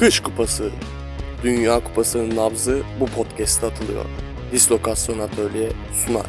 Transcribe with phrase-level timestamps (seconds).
[0.00, 0.70] Kış Kupası,
[1.42, 4.04] Dünya Kupası'nın nabzı bu podcast'te atılıyor.
[4.52, 6.26] Dislokasyon Atölye sunar.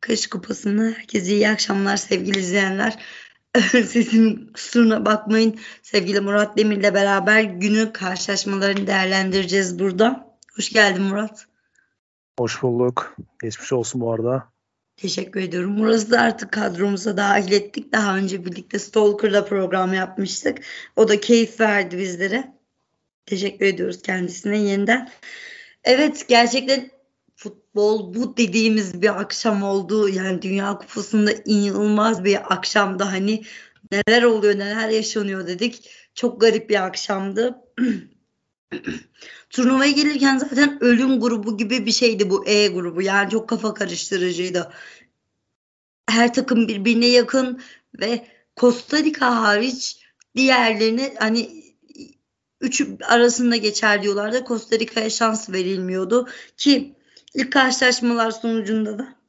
[0.00, 2.98] Kış Kupası'nı herkese iyi akşamlar sevgili izleyenler.
[3.70, 5.60] Sesim kusuruna bakmayın.
[5.82, 10.36] Sevgili Murat Demir'le beraber günü karşılaşmalarını değerlendireceğiz burada.
[10.56, 11.46] Hoş geldin Murat.
[12.38, 13.16] Hoş bulduk.
[13.42, 14.51] Geçmiş olsun bu arada.
[14.96, 15.72] Teşekkür ediyorum.
[15.72, 17.92] Murat'ı da artık kadromuza dahil ettik.
[17.92, 20.58] Daha önce birlikte Stalker'da program yapmıştık.
[20.96, 22.52] O da keyif verdi bizlere.
[23.26, 25.10] Teşekkür ediyoruz kendisine yeniden.
[25.84, 26.90] Evet gerçekten
[27.36, 30.08] futbol bu dediğimiz bir akşam oldu.
[30.08, 33.02] Yani Dünya Kupası'nda inanılmaz bir akşamdı.
[33.02, 33.42] Hani
[33.92, 35.90] neler oluyor neler yaşanıyor dedik.
[36.14, 37.58] Çok garip bir akşamdı.
[39.50, 43.02] Turnuvaya gelirken zaten ölüm grubu gibi bir şeydi bu E grubu.
[43.02, 44.72] Yani çok kafa karıştırıcıydı.
[46.08, 47.62] Her takım birbirine yakın
[48.00, 48.26] ve
[48.56, 49.98] Costa Rica hariç
[50.36, 51.62] diğerlerine hani
[52.60, 54.44] üç arasında geçer diyorlardı.
[54.44, 56.96] Costa Rica'ya şans verilmiyordu ki
[57.34, 59.22] ilk karşılaşmalar sonucunda da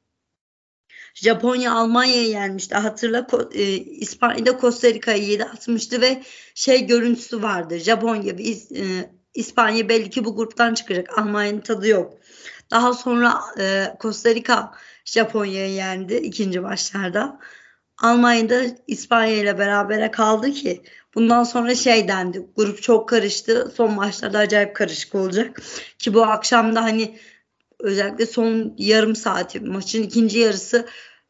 [1.13, 2.75] Japonya Almanya'yı yenmişti.
[2.75, 6.23] Hatırla e, İspanya'da Costa Rica'yı 7 atmıştı ve
[6.55, 7.77] şey görüntüsü vardı.
[7.77, 11.19] Japonya ve e, İspanya belli ki bu gruptan çıkacak.
[11.19, 12.13] Almanya'nın tadı yok.
[12.71, 14.71] Daha sonra e, Costa Rica
[15.05, 17.39] Japonya'yı yendi ikinci maçlarda.
[17.97, 20.81] Almanya'da İspanya ile berabere kaldı ki
[21.15, 22.47] bundan sonra şey dendi.
[22.55, 23.71] Grup çok karıştı.
[23.75, 25.61] Son maçlarda acayip karışık olacak.
[25.99, 27.19] Ki bu akşam da hani
[27.79, 30.87] özellikle son yarım saati maçın ikinci yarısı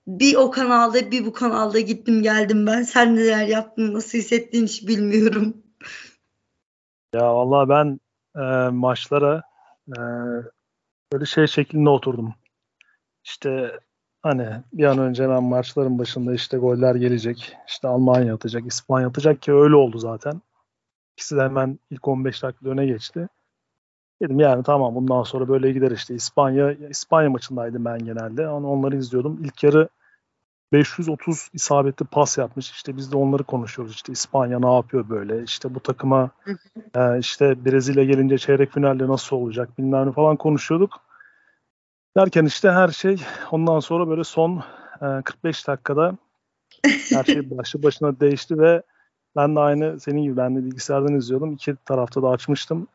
[0.08, 2.84] bir o kanalda bir bu kanalda gittim geldim ben.
[2.84, 5.63] Sen neler yaptın nasıl hissettiğini hiç bilmiyorum.
[7.14, 8.00] Ya vallahi ben
[8.36, 9.42] e, maçlara
[9.98, 10.00] e,
[11.14, 12.34] böyle şey şeklinde oturdum.
[13.24, 13.80] İşte
[14.22, 17.58] hani bir an önce ben maçların başında işte goller gelecek.
[17.68, 20.42] İşte Almanya atacak, İspanya atacak ki öyle oldu zaten.
[21.14, 23.28] İkisi de hemen ilk 15 dakika öne geçti.
[24.22, 26.16] Dedim yani tamam bundan sonra böyle gider işte.
[26.16, 28.50] İspanya İspanya maçındaydım ben genelde.
[28.50, 29.44] Onları izliyordum.
[29.44, 29.90] İlk yarı
[30.74, 32.72] 530 isabetli pas yapmış.
[32.72, 33.96] İşte biz de onları konuşuyoruz.
[33.96, 35.44] İşte İspanya ne yapıyor böyle?
[35.44, 36.30] İşte bu takıma
[36.96, 41.02] e, işte Brezilya gelince çeyrek finalde nasıl olacak bilmem ne falan konuşuyorduk.
[42.18, 44.64] Derken işte her şey ondan sonra böyle son
[45.02, 46.18] e, 45 dakikada
[47.12, 48.84] her şey başlı başına değişti ve
[49.36, 51.54] ben de aynı senin gibi ben de bilgisayardan izliyordum.
[51.54, 52.88] İki tarafta da açmıştım.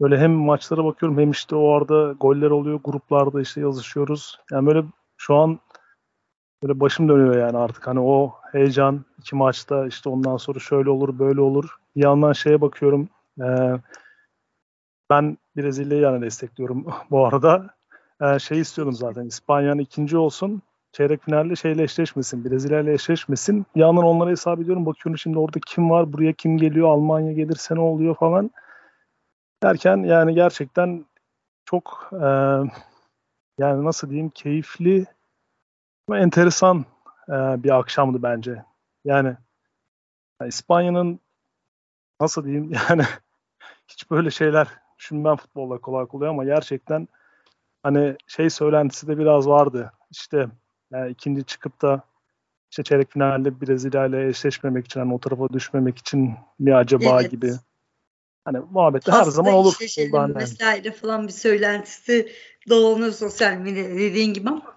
[0.00, 2.80] Böyle hem maçlara bakıyorum hem işte o arada goller oluyor.
[2.84, 4.40] Gruplarda işte yazışıyoruz.
[4.50, 4.84] Yani böyle
[5.16, 5.58] şu an
[6.64, 7.86] böyle başım dönüyor yani artık.
[7.86, 11.76] Hani o heyecan iki maçta işte ondan sonra şöyle olur böyle olur.
[11.96, 13.08] Bir yandan şeye bakıyorum.
[13.40, 13.46] E,
[15.10, 17.66] ben Brezilya'yı yani destekliyorum bu arada.
[18.20, 19.26] E, şey istiyordum zaten.
[19.26, 20.62] İspanya'nın ikinci olsun.
[20.92, 22.44] Çeyrek finalde şeyle eşleşmesin.
[22.44, 23.66] Brezilya ile eşleşmesin.
[23.76, 24.86] Bir yandan onlara hesap ediyorum.
[24.86, 26.12] Bakıyorum şimdi orada kim var?
[26.12, 26.88] Buraya kim geliyor?
[26.88, 28.50] Almanya gelirse ne oluyor falan.
[29.62, 31.04] Derken yani gerçekten
[31.64, 32.26] çok e,
[33.58, 35.06] yani nasıl diyeyim keyifli
[36.08, 36.84] ama enteresan
[37.28, 38.64] e, bir akşamdı bence.
[39.04, 39.36] Yani,
[40.46, 41.20] İspanya'nın
[42.20, 43.02] nasıl diyeyim yani
[43.88, 47.08] hiç böyle şeyler düşünmem futbolla kolay kolay ama gerçekten
[47.82, 49.92] hani şey söylentisi de biraz vardı.
[50.10, 50.46] İşte
[50.92, 52.02] yani ikinci çıkıp da
[52.70, 57.30] işte çeyrek finalde Brezilya ile eşleşmemek için hani o tarafa düşmemek için mi acaba evet.
[57.30, 57.52] gibi.
[58.44, 59.74] Hani muhabbette her zaman olur.
[60.12, 60.34] Hani.
[60.34, 62.32] Vesaire falan bir söylentisi
[62.68, 64.74] dolanıyor sosyal medyada dediğin gibi ama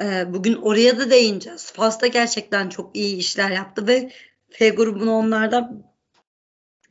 [0.00, 1.72] e, bugün oraya da değineceğiz.
[1.72, 4.10] Fas'ta gerçekten çok iyi işler yaptı ve
[4.50, 5.82] F grubunu onlardan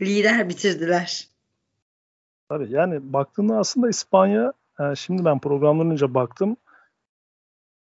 [0.02, 1.28] lider bitirdiler.
[2.50, 6.58] Tabii yani baktığında aslında İspanya e, şimdi ben programdan önce baktım.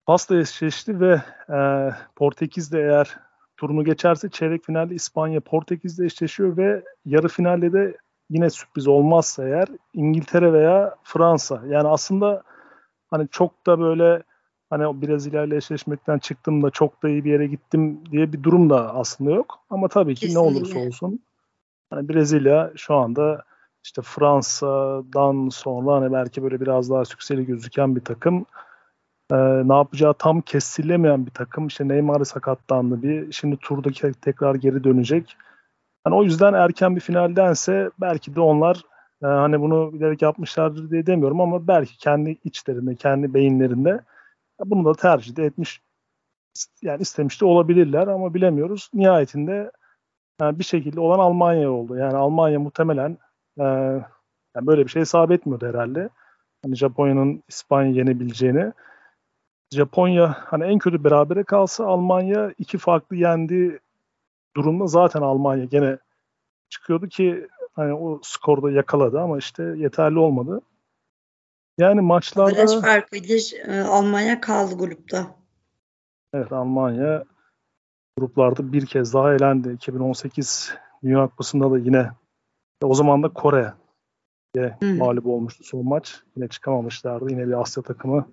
[0.06, 3.20] Fas'la eşleşti ve e, Portekiz de eğer
[3.58, 7.98] turunu geçerse çeyrek finalde İspanya Portekiz'le eşleşiyor ve yarı finalde de
[8.30, 11.62] yine sürpriz olmazsa eğer İngiltere veya Fransa.
[11.68, 12.44] Yani aslında
[13.08, 14.24] hani çok da böyle
[14.70, 18.70] hani Brezilya ile eşleşmekten çıktım da çok da iyi bir yere gittim diye bir durum
[18.70, 19.60] da aslında yok.
[19.70, 20.42] Ama tabii ki Kesinlikle.
[20.42, 21.20] ne olursa olsun
[21.90, 23.44] hani Brezilya şu anda
[23.84, 28.46] işte Fransa'dan sonra hani belki böyle biraz daha sükseli gözüken bir takım.
[29.32, 29.36] Ee,
[29.68, 31.68] ne yapacağı tam kesilemeyen bir takım.
[31.68, 33.32] İşte Neymar sakatlandı bir.
[33.32, 35.38] Şimdi turdaki tekrar geri dönecek.
[36.06, 38.82] Yani o yüzden erken bir finaldense belki de onlar
[39.24, 44.02] e, hani bunu bilerek yapmışlardır diye demiyorum ama belki kendi içlerinde, kendi beyinlerinde
[44.66, 45.82] bunu da tercih de etmiş
[46.82, 48.90] yani istemiş de olabilirler ama bilemiyoruz.
[48.94, 49.72] Nihayetinde
[50.42, 51.96] yani e, bir şekilde olan Almanya oldu.
[51.98, 53.18] Yani Almanya muhtemelen
[53.60, 53.64] e,
[54.56, 56.10] yani böyle bir şey hesap etmiyordu herhalde.
[56.64, 58.74] Hani Japonya'nın İspanya yenebileceğini.
[59.74, 63.80] Japonya hani en kötü berabere kalsa Almanya iki farklı yendi
[64.56, 65.98] durumda zaten Almanya gene
[66.70, 70.62] çıkıyordu ki hani o skorda yakaladı ama işte yeterli olmadı.
[71.78, 73.38] Yani maçlarda Averaj farkıyla
[73.68, 75.36] e, Almanya kaldı grupta.
[76.34, 77.24] evet Almanya
[78.18, 79.70] gruplarda bir kez daha elendi.
[79.74, 82.10] 2018 Dünya Kupası'nda da yine
[82.84, 83.74] o zaman da Kore
[84.82, 86.22] mağlup olmuştu son maç.
[86.36, 87.30] Yine çıkamamışlardı.
[87.32, 88.28] Yine bir Asya takımı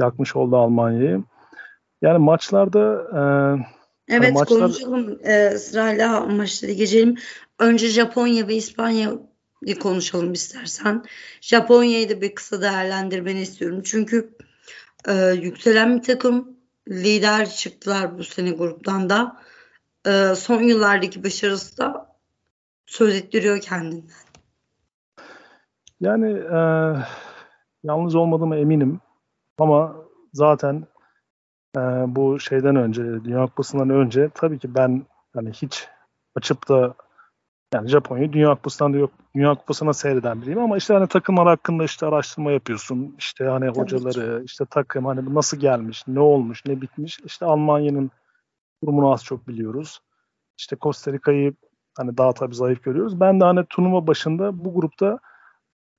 [0.00, 1.24] yakmış oldu Almanya'yı.
[2.02, 3.20] Yani maçlarda e,
[4.16, 5.18] Evet maçlar- konuşalım.
[5.24, 7.16] Ee, sırayla maçları geçelim.
[7.58, 8.54] Önce Japonya ve
[9.62, 11.04] İspanya'yı konuşalım istersen.
[11.40, 13.82] Japonya'yı da bir kısa değerlendirmeni istiyorum.
[13.84, 14.34] Çünkü
[15.08, 16.56] e, yükselen bir takım
[16.88, 19.40] lider çıktılar bu sene gruptan da.
[20.06, 22.16] E, son yıllardaki başarısı da
[22.86, 24.14] söz ettiriyor kendinden.
[26.00, 26.60] Yani e,
[27.82, 29.00] yalnız olmadığıma eminim
[29.58, 29.96] ama
[30.32, 30.86] zaten
[31.76, 35.88] e, bu şeyden önce, Dünya Kupası'ndan önce tabii ki ben hani hiç
[36.34, 36.94] açıp da
[37.74, 41.84] yani Japonya'yı Dünya Kupası'ndan da yok Dünya Kupası'na seyreden biriyim ama işte hani takımlar hakkında
[41.84, 43.14] işte araştırma yapıyorsun.
[43.18, 43.80] İşte hani Tabii ki.
[43.80, 47.20] hocaları, işte takım hani nasıl gelmiş, ne olmuş, ne bitmiş.
[47.24, 48.10] İşte Almanya'nın
[48.84, 50.00] durumunu az çok biliyoruz.
[50.58, 51.54] İşte Costa Rica'yı
[51.96, 53.20] hani daha tabii zayıf görüyoruz.
[53.20, 55.18] Ben de hani turnuva başında bu grupta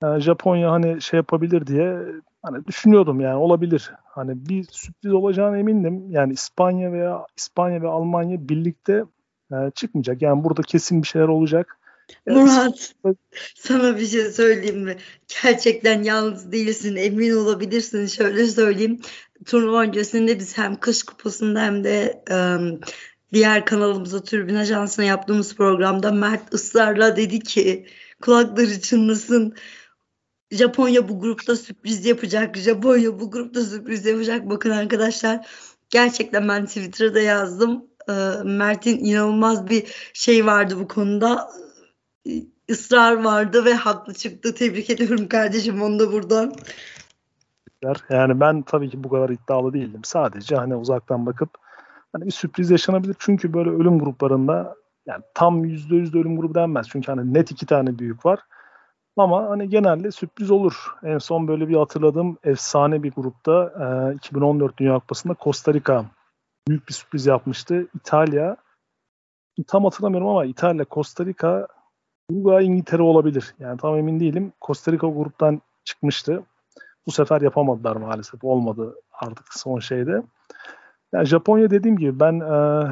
[0.04, 2.00] e, Japonya hani şey yapabilir diye
[2.44, 3.92] hani düşünüyordum yani olabilir.
[4.04, 6.12] Hani bir sürpriz olacağına emindim.
[6.12, 9.06] Yani İspanya veya İspanya ve Almanya birlikte
[9.52, 10.22] e, çıkmayacak.
[10.22, 11.78] Yani burada kesin bir şeyler olacak.
[12.28, 12.96] E, Murat,
[13.56, 14.98] sana bir şey söyleyeyim mi?
[15.44, 18.08] Gerçekten yalnız değilsin, emin olabilirsin.
[18.08, 19.00] Şöyle söyleyeyim.
[19.46, 22.80] Turnuva öncesinde biz hem kış kupasında hem de em,
[23.34, 27.86] diğer kanalımıza Tribün Ajansı'na yaptığımız programda Mert ısrarla dedi ki
[28.22, 29.56] kulakları çınlasın.
[30.52, 32.58] Japonya bu grupta sürpriz yapacak.
[32.58, 34.50] Japonya bu grupta sürpriz yapacak.
[34.50, 35.48] Bakın arkadaşlar
[35.90, 37.86] gerçekten ben Twitter'da yazdım.
[38.12, 41.50] Ee, Mert'in inanılmaz bir şey vardı bu konuda.
[42.68, 44.56] Israr vardı ve haklı çıktı.
[44.56, 46.54] Tebrik ediyorum kardeşim onu da buradan.
[48.10, 50.02] Yani ben tabii ki bu kadar iddialı değildim.
[50.04, 51.50] Sadece hani uzaktan bakıp
[52.14, 53.16] hani bir sürpriz yaşanabilir.
[53.20, 54.76] Çünkü böyle ölüm gruplarında
[55.06, 56.88] yani tam yüzde yüz de ölüm grubu denmez.
[56.90, 58.40] Çünkü hani net iki tane büyük var.
[59.18, 60.74] Ama hani genelde sürpriz olur.
[61.04, 63.74] En son böyle bir hatırladığım efsane bir grupta
[64.12, 66.06] e, 2014 Dünya Kupası'nda Costa Rica
[66.68, 67.88] büyük bir sürpriz yapmıştı.
[67.96, 68.58] İtalya
[69.68, 71.68] tam hatırlamıyorum ama İtalya, Costa Rica,
[72.32, 73.56] Uruguay, İngiltere olabilir.
[73.60, 74.54] Yani tam emin değilim.
[74.62, 76.44] Costa Rica gruptan çıkmıştı.
[77.08, 78.44] Bu sefer yapamadılar maalesef.
[78.44, 80.24] Olmadı artık son şeyde.
[81.14, 82.88] Yani Japonya dediğim gibi ben e,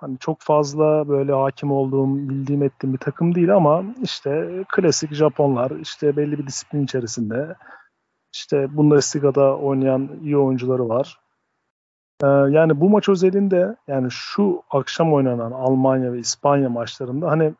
[0.00, 5.70] hani çok fazla böyle hakim olduğum, bildiğim ettiğim bir takım değil ama işte klasik Japonlar
[5.70, 7.56] işte belli bir disiplin içerisinde
[8.34, 11.20] işte Bundesliga'da oynayan iyi oyuncuları var.
[12.22, 17.54] Ee, yani bu maç özelinde yani şu akşam oynanan Almanya ve İspanya maçlarında hani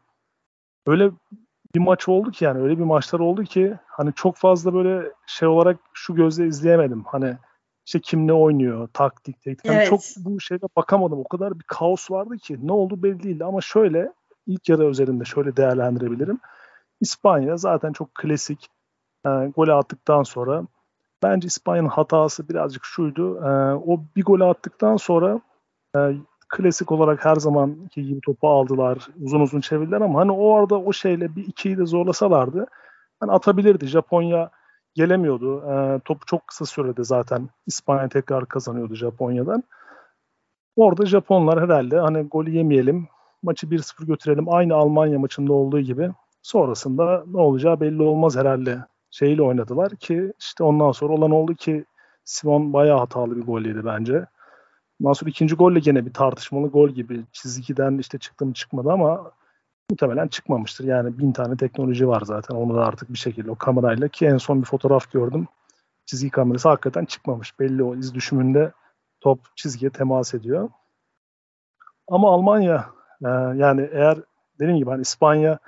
[0.87, 1.11] öyle
[1.75, 5.49] bir maç oldu ki yani öyle bir maçlar oldu ki hani çok fazla böyle şey
[5.49, 7.05] olarak şu gözle izleyemedim.
[7.05, 7.37] Hani
[7.87, 9.69] işte kim ne oynuyor, taktik, teknik.
[9.69, 9.87] Hani Evet.
[9.89, 11.19] çok bu şeyde bakamadım.
[11.19, 14.13] O kadar bir kaos vardı ki ne oldu belli değildi ama şöyle
[14.47, 16.41] ilk yarı özelinde şöyle değerlendirebilirim.
[17.01, 18.69] İspanya zaten çok klasik
[19.27, 20.63] e, golü attıktan sonra
[21.23, 23.37] bence İspanya'nın hatası birazcık şuydu.
[23.37, 25.41] E, o bir golü attıktan sonra
[25.97, 25.99] e,
[26.49, 28.99] klasik olarak her zamanki gibi topu aldılar.
[29.23, 32.67] Uzun uzun çevirdiler ama hani o arada o şeyle bir ikiyi de zorlasalardı
[33.21, 33.87] hani atabilirdi.
[33.87, 34.51] Japonya
[34.95, 35.63] gelemiyordu.
[35.71, 39.63] E, topu çok kısa sürede zaten İspanya tekrar kazanıyordu Japonya'dan.
[40.77, 43.09] Orada Japonlar herhalde hani golü yemeyelim,
[43.43, 44.49] maçı 1-0 götürelim.
[44.49, 46.11] Aynı Almanya maçında olduğu gibi
[46.43, 48.79] sonrasında ne olacağı belli olmaz herhalde
[49.11, 51.85] şeyle oynadılar ki işte ondan sonra olan oldu ki
[52.25, 54.27] Simon bayağı hatalı bir gol yedi bence.
[55.01, 59.33] Ondan sonra ikinci golle gene bir tartışmalı gol gibi çizgiden işte çıktı mı çıkmadı ama
[59.91, 60.85] muhtemelen çıkmamıştır.
[60.85, 62.55] Yani bin tane teknoloji var zaten.
[62.55, 65.47] Onu da artık bir şekilde o kamerayla ki en son bir fotoğraf gördüm.
[66.07, 67.61] Çizgi kamerası hakikaten çıkmamış.
[67.61, 68.73] Belli o iz düşümünde
[69.21, 70.71] top çizgiye temas ediyor.
[72.09, 72.91] Ama Almanya
[73.25, 74.19] e, yani eğer
[74.61, 75.59] dediğim gibi hani İspanya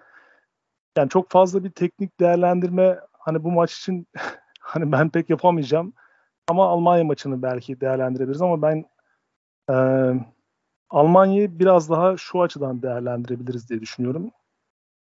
[0.96, 4.06] yani çok fazla bir teknik değerlendirme hani bu maç için
[4.60, 5.92] hani ben pek yapamayacağım.
[6.48, 8.84] Ama Almanya maçını belki değerlendirebiliriz ama ben
[9.70, 9.76] e,
[10.90, 14.30] Almanya'yı biraz daha şu açıdan değerlendirebiliriz diye düşünüyorum.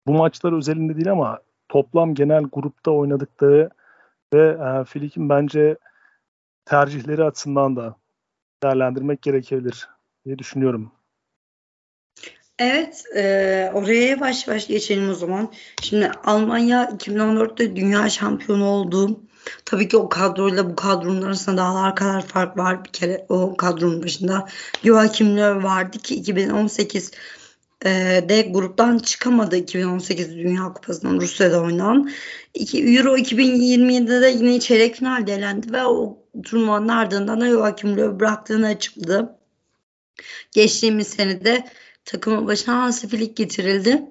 [0.06, 3.70] Bu maçlar özelinde değil ama toplam genel grupta oynadıkları
[4.34, 5.76] ve e, Flick'in bence
[6.64, 7.96] tercihleri açısından da
[8.62, 9.88] değerlendirmek gerekebilir
[10.24, 10.92] diye düşünüyorum.
[12.58, 15.52] Evet, e, oraya yavaş yavaş geçelim o zaman.
[15.82, 19.20] Şimdi Almanya 2014'te dünya şampiyonu oldu.
[19.64, 22.84] Tabii ki o kadroyla bu kadronun arasında dağlar kadar fark var.
[22.84, 24.48] Bir kere o kadronun başında
[24.84, 27.10] Joachim Löw vardı ki 2018
[27.84, 27.90] e,
[28.28, 32.10] de gruptan çıkamadı 2018 Dünya Kupası'nın Rusya'da oynanan.
[32.74, 38.66] Euro 2027'de de yine çeyrek finalde elendi ve o turnuvanın ardından da Joachim Löw bıraktığını
[38.66, 39.38] açıkladı.
[40.52, 41.64] Geçtiğimiz senede
[42.04, 44.02] takımın başına Hansi Flick getirildi.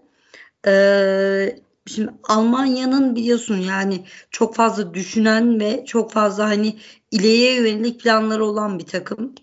[0.68, 6.76] Ee, şimdi Almanya'nın biliyorsun yani çok fazla düşünen ve çok fazla hani
[7.12, 9.36] ileriye yönelik planları olan bir takım.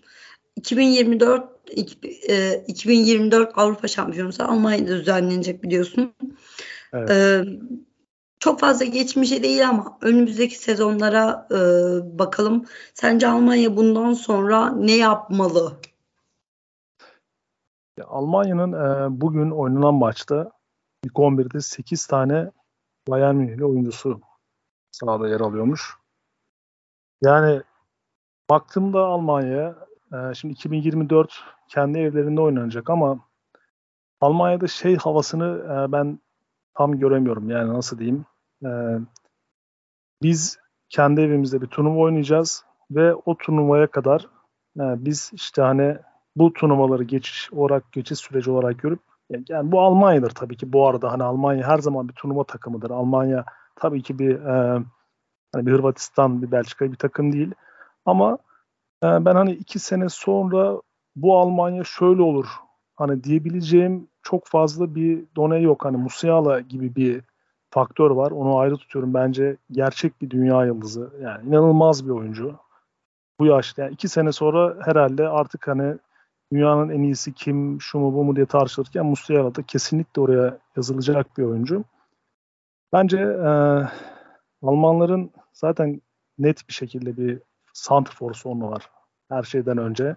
[0.55, 1.51] 2024
[2.67, 6.13] 2024 e, Avrupa Şampiyonası Almanya'da düzenlenecek biliyorsun.
[6.93, 7.09] Evet.
[7.09, 7.43] Ee,
[8.39, 11.57] çok fazla geçmişe değil ama önümüzdeki sezonlara e,
[12.19, 12.65] bakalım.
[12.93, 15.77] Sence Almanya bundan sonra ne yapmalı?
[18.07, 20.51] Almanya'nın e, bugün oynanan maçta
[21.03, 22.51] ilk 11'de 8 tane
[23.07, 24.21] Bayern Münihli oyuncusu
[24.91, 25.97] sahada yer alıyormuş.
[27.21, 27.61] Yani
[28.49, 29.75] baktığımda Almanya
[30.13, 33.19] e, şimdi 2024 kendi evlerinde oynanacak ama
[34.21, 36.19] Almanya'da şey havasını e, ben
[36.73, 37.49] tam göremiyorum.
[37.49, 38.25] Yani nasıl diyeyim?
[38.65, 38.69] E,
[40.21, 44.27] biz kendi evimizde bir turnuva oynayacağız ve o turnuvaya kadar
[44.79, 45.97] e, biz işte hani
[46.35, 48.99] bu turnuvaları geçiş olarak geçiş süreci olarak görüp
[49.49, 52.89] yani bu Almanya'dır tabii ki bu arada hani Almanya her zaman bir turnuva takımıdır.
[52.89, 53.45] Almanya
[53.75, 54.83] tabii ki bir e,
[55.53, 57.51] hani bir Hırvatistan, bir Belçika bir takım değil.
[58.05, 58.37] Ama
[59.03, 60.81] e, ben hani iki sene sonra
[61.15, 62.47] bu Almanya şöyle olur
[62.95, 65.85] hani diyebileceğim çok fazla bir done yok.
[65.85, 67.21] Hani Musiala gibi bir
[67.69, 68.31] faktör var.
[68.31, 69.13] Onu ayrı tutuyorum.
[69.13, 71.09] Bence gerçek bir dünya yıldızı.
[71.21, 72.55] Yani inanılmaz bir oyuncu.
[73.39, 75.95] Bu yaşta yani iki sene sonra herhalde artık hani
[76.51, 81.37] dünyanın en iyisi kim, şu mu bu mu diye tartışılırken Musiala da kesinlikle oraya yazılacak
[81.37, 81.83] bir oyuncu.
[82.93, 83.49] Bence e,
[84.61, 86.01] Almanların zaten
[86.39, 87.39] net bir şekilde bir
[87.73, 88.89] santrfor sorunu var
[89.29, 90.15] her şeyden önce.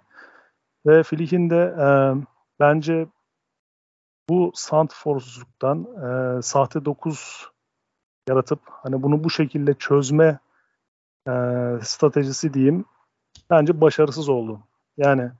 [0.86, 1.86] Ve Flick'in de e,
[2.60, 3.06] bence
[4.28, 5.86] bu santrforsuzluktan
[6.38, 7.48] e, sahte 9
[8.28, 10.38] yaratıp hani bunu bu şekilde çözme
[11.28, 11.32] e,
[11.82, 12.84] stratejisi diyeyim
[13.50, 14.60] bence başarısız oldu.
[14.96, 15.30] Yani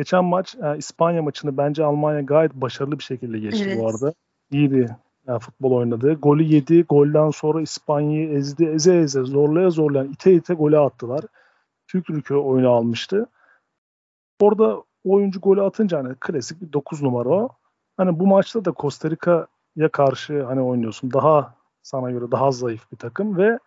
[0.00, 3.78] Geçen maç e, İspanya maçını bence Almanya gayet başarılı bir şekilde geçti evet.
[3.80, 4.14] bu arada.
[4.50, 4.84] İyi bir
[5.28, 6.14] e, futbol oynadı.
[6.14, 6.82] Golü yedi.
[6.82, 8.64] Golden sonra İspanya'yı ezdi.
[8.64, 11.24] Eze eze zorlaya zorlaya ite ite golü attılar.
[11.86, 13.26] Türk oyunu almıştı.
[14.40, 17.48] Orada oyuncu golü atınca hani klasik bir 9 numara o.
[17.96, 21.12] Hani bu maçta da Costa Rica'ya karşı hani oynuyorsun.
[21.12, 23.58] Daha sana göre daha zayıf bir takım ve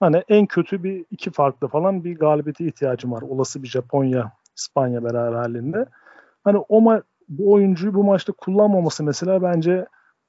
[0.00, 3.22] hani en kötü bir iki farklı falan bir galibiyete ihtiyacım var.
[3.22, 5.86] Olası bir Japonya İspanya beraberliğinde.
[6.44, 9.86] Hani o ma bu oyuncuyu bu maçta kullanmaması mesela bence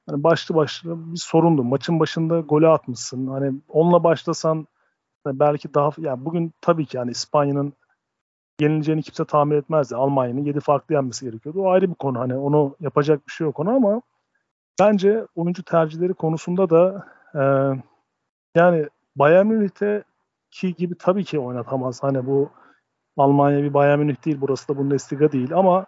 [0.09, 1.63] hani başlı başlı bir sorundu.
[1.63, 3.27] Maçın başında golü atmışsın.
[3.27, 4.67] Hani onunla başlasan
[5.23, 7.73] hani belki daha yani bugün tabii ki yani İspanya'nın
[8.61, 9.95] yenileceğini kimse tahmin etmezdi.
[9.95, 11.61] Almanya'nın 7 farklı yenmesi gerekiyordu.
[11.61, 12.19] O ayrı bir konu.
[12.19, 14.01] Hani onu yapacak bir şey yok ona ama
[14.79, 17.41] bence oyuncu tercihleri konusunda da e,
[18.55, 20.03] yani Bayern Münih'te
[20.51, 22.03] ki gibi tabii ki oynatamaz.
[22.03, 22.49] Hani bu
[23.21, 25.85] Almanya bir Bayern Münih değil, burası da Bundesliga değil ama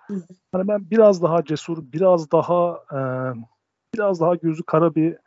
[0.52, 3.00] hani ben biraz daha cesur, biraz daha e,
[3.96, 5.18] biraz daha gözü kara bir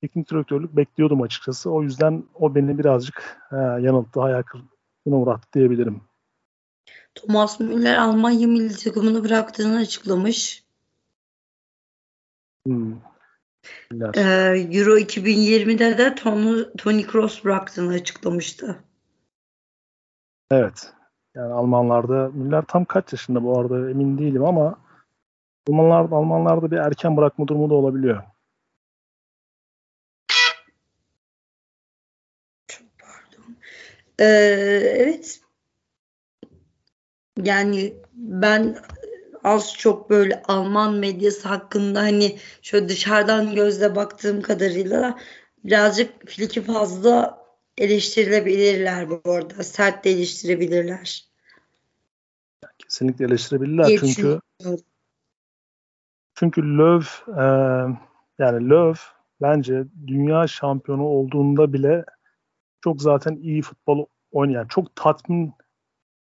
[0.00, 1.70] teknik direktörlük bekliyordum açıkçası.
[1.70, 6.00] O yüzden o beni birazcık e, yanılttı, hayal kırıklığına uğrattı diyebilirim.
[7.14, 10.64] Thomas Müller Almanya milli takımını bıraktığını açıklamış.
[12.66, 12.94] Hmm.
[13.92, 18.84] Ee, Euro 2020'de de Tony, Tony Kroos bıraktığını açıklamıştı.
[20.50, 20.92] Evet.
[21.36, 24.78] Yani Almanlarda Müller tam kaç yaşında bu arada emin değilim ama
[25.68, 28.22] Almanlar, Almanlarda bir erken bırakma durumu da olabiliyor.
[32.68, 33.56] Çok pardon.
[34.20, 34.24] Ee,
[34.96, 35.40] evet.
[37.42, 38.76] Yani ben
[39.44, 45.18] az çok böyle Alman medyası hakkında hani şöyle dışarıdan gözle baktığım kadarıyla
[45.64, 47.46] birazcık Flick'i fazla
[47.78, 49.62] eleştirilebilirler bu arada.
[49.62, 51.25] Sert de eleştirebilirler.
[52.78, 54.40] Kesinlikle eleştirebilirler çünkü
[56.34, 57.44] çünkü Löw e,
[58.38, 59.00] yani Löw
[59.42, 62.04] bence dünya şampiyonu olduğunda bile
[62.80, 65.52] çok zaten iyi futbol oynayan, çok tatmin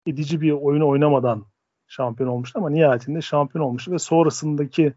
[0.06, 1.46] edici bir oyunu oynamadan
[1.86, 4.94] şampiyon olmuştu ama nihayetinde şampiyon olmuştu ve sonrasındaki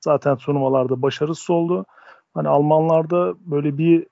[0.00, 1.86] zaten turnuvalarda başarısız oldu.
[2.34, 4.06] Hani Almanlarda böyle bir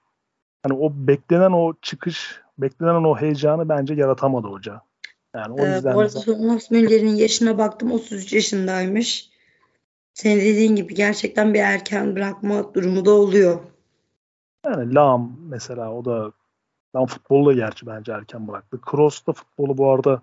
[0.63, 4.83] hani o beklenen o çıkış, beklenen o heyecanı bence yaratamadı hoca.
[5.37, 9.31] Yani o yüzden ee, bu arada Thomas Müller'in yaşına baktım 33 yaşındaymış.
[10.15, 13.61] Senin dediğin gibi gerçekten bir erken bırakma durumu da oluyor.
[14.67, 16.33] Yani Lam mesela o da
[16.97, 18.81] Lam futbolu da gerçi bence erken bıraktı.
[18.81, 20.23] Kroos da futbolu bu arada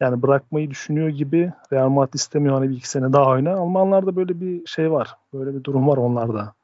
[0.00, 3.52] Yani bırakmayı düşünüyor gibi Real Madrid istemiyor hani bir iki sene daha oyna.
[3.52, 5.16] Almanlarda böyle bir şey var.
[5.32, 6.54] Böyle bir durum var onlarda.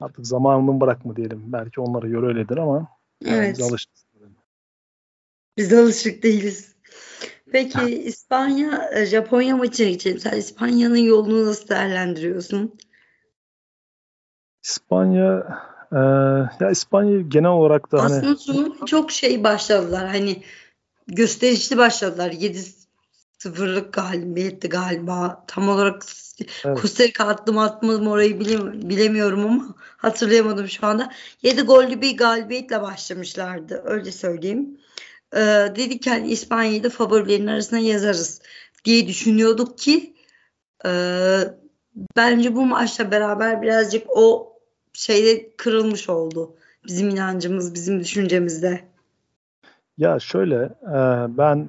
[0.00, 1.42] Artık zamanını bırakma diyelim.
[1.46, 2.86] Belki onlara göre öyledir ama
[3.26, 3.58] Evet.
[3.58, 4.04] biz alıştık.
[5.56, 6.74] Biz alışık değiliz.
[7.52, 10.18] Peki İspanya, e, Japonya maçına geçelim.
[10.18, 12.78] Sen İspanya'nın yolunu nasıl değerlendiriyorsun?
[14.62, 15.58] İspanya
[15.92, 15.98] e,
[16.64, 20.08] ya İspanya genel olarak da hani Aslında çok şey başladılar.
[20.08, 20.42] Hani
[21.06, 22.30] gösterişli başladılar.
[22.30, 25.44] 7-0'lık galibiyetti galiba.
[25.46, 26.02] Tam olarak
[26.64, 26.78] Evet.
[26.82, 31.12] Costa Rica attım atmadım orayı bile- bilemiyorum ama hatırlayamadım şu anda.
[31.42, 33.82] 7 gollü bir galibiyetle başlamışlardı.
[33.84, 34.78] Öyle söyleyeyim.
[35.34, 38.42] Ee, dedik hani İspanya'yı da favorilerin arasına yazarız
[38.84, 40.14] diye düşünüyorduk ki
[40.86, 40.90] e,
[42.16, 44.52] bence bu maçla beraber birazcık o
[44.92, 46.56] şeyde kırılmış oldu.
[46.86, 48.84] Bizim inancımız, bizim düşüncemizde.
[49.98, 50.98] Ya şöyle, e,
[51.38, 51.68] ben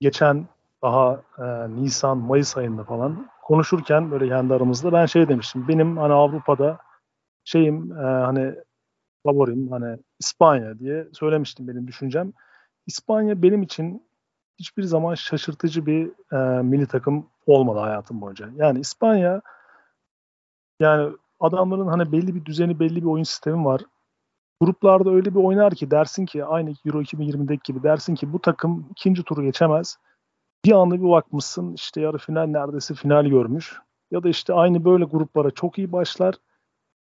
[0.00, 0.46] geçen
[0.82, 5.68] daha e, Nisan, Mayıs ayında falan konuşurken böyle kendi aramızda ben şey demiştim.
[5.68, 6.78] Benim hani Avrupa'da
[7.44, 8.54] şeyim e, hani
[9.26, 12.32] favorim hani İspanya diye söylemiştim benim düşüncem.
[12.86, 14.08] İspanya benim için
[14.58, 18.48] hiçbir zaman şaşırtıcı bir e, milli takım olmadı hayatım boyunca.
[18.56, 19.42] Yani İspanya
[20.80, 23.82] yani adamların hani belli bir düzeni, belli bir oyun sistemi var
[24.60, 28.88] gruplarda öyle bir oynar ki dersin ki aynı Euro 2020'deki gibi dersin ki bu takım
[28.90, 29.98] ikinci turu geçemez.
[30.64, 33.78] Bir anda bir bakmışsın işte yarı final neredeyse final görmüş.
[34.10, 36.34] Ya da işte aynı böyle gruplara çok iyi başlar.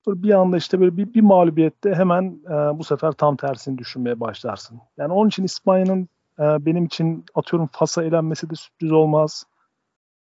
[0.07, 4.81] Bir anda işte böyle bir, bir mağlubiyette hemen e, bu sefer tam tersini düşünmeye başlarsın.
[4.97, 9.45] Yani onun için İspanya'nın e, benim için atıyorum Fas'a elenmesi de sürpriz olmaz.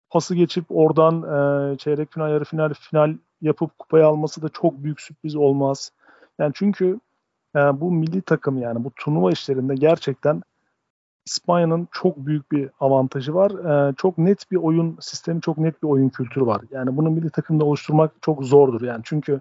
[0.09, 5.01] Fas'ı geçip oradan e, çeyrek final, yarı final, final yapıp kupayı alması da çok büyük
[5.01, 5.93] sürpriz olmaz.
[6.39, 7.01] Yani çünkü
[7.57, 10.43] e, bu milli takım yani bu turnuva işlerinde gerçekten
[11.27, 13.51] İspanya'nın çok büyük bir avantajı var.
[13.91, 16.61] E, çok net bir oyun sistemi, çok net bir oyun kültürü var.
[16.71, 18.83] Yani bunu milli takımda oluşturmak çok zordur.
[18.83, 19.41] Yani çünkü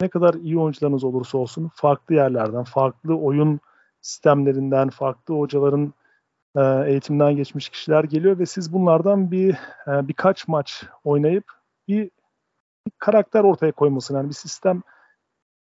[0.00, 3.60] ne kadar iyi oyuncularınız olursa olsun farklı yerlerden, farklı oyun
[4.00, 5.94] sistemlerinden, farklı hocaların
[6.56, 9.54] e, eğitimden geçmiş kişiler geliyor ve siz bunlardan bir
[9.86, 11.44] e, birkaç maç oynayıp
[11.88, 12.10] bir,
[12.86, 14.82] bir karakter ortaya koymasını yani bir sistem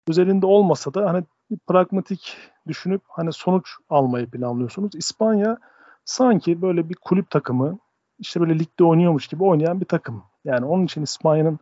[0.08, 1.24] özelinde olmasa da hani
[1.68, 4.96] pragmatik düşünüp hani sonuç almayı planlıyorsunuz.
[4.96, 5.58] İspanya
[6.06, 7.80] sanki böyle bir kulüp takımı
[8.20, 10.24] işte böyle ligde oynuyormuş gibi oynayan bir takım.
[10.46, 11.60] Yani onun için İspanya'nın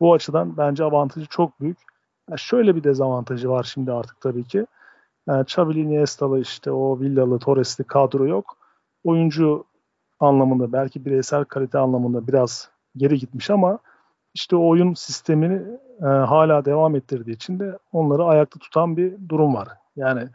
[0.00, 1.78] bu açıdan bence avantajı çok büyük.
[2.30, 4.66] Yani şöyle bir dezavantajı var şimdi artık tabii ki.
[5.28, 8.56] Yani Xavi Iniesta'lı işte o Villalı, Torres'li kadro yok.
[9.04, 9.64] Oyuncu
[10.20, 13.78] anlamında belki bireysel kalite anlamında biraz geri gitmiş ama
[14.34, 15.62] işte o oyun sistemini
[16.00, 19.68] e, hala devam ettirdiği için de onları ayakta tutan bir durum var.
[19.96, 20.28] Yani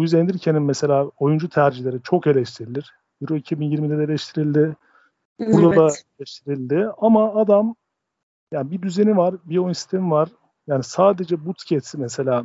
[0.00, 2.94] Luis Enrique'nin mesela oyuncu tercihleri çok eleştirilir.
[3.22, 4.76] Euro 2020'de de eleştirildi.
[5.40, 6.04] Burada da Evet.
[6.18, 6.88] eleştirildi.
[6.98, 7.74] Ama adam
[8.52, 10.28] yani bir düzeni var, bir oyun sistemi var.
[10.68, 12.44] Yani sadece Busquets'i mesela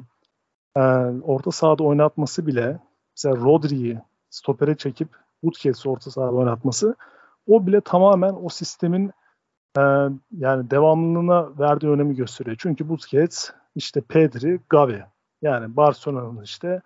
[0.75, 0.81] e,
[1.23, 2.79] orta sahada oynatması bile
[3.17, 5.09] mesela Rodri'yi stopere çekip
[5.43, 6.95] Busquets'i orta sahada oynatması
[7.47, 9.11] o bile tamamen o sistemin
[9.77, 9.81] e,
[10.31, 12.57] yani devamlılığına verdiği önemi gösteriyor.
[12.59, 15.03] Çünkü Busquets, işte Pedri, Gavi.
[15.41, 16.81] Yani Barcelona'nın işte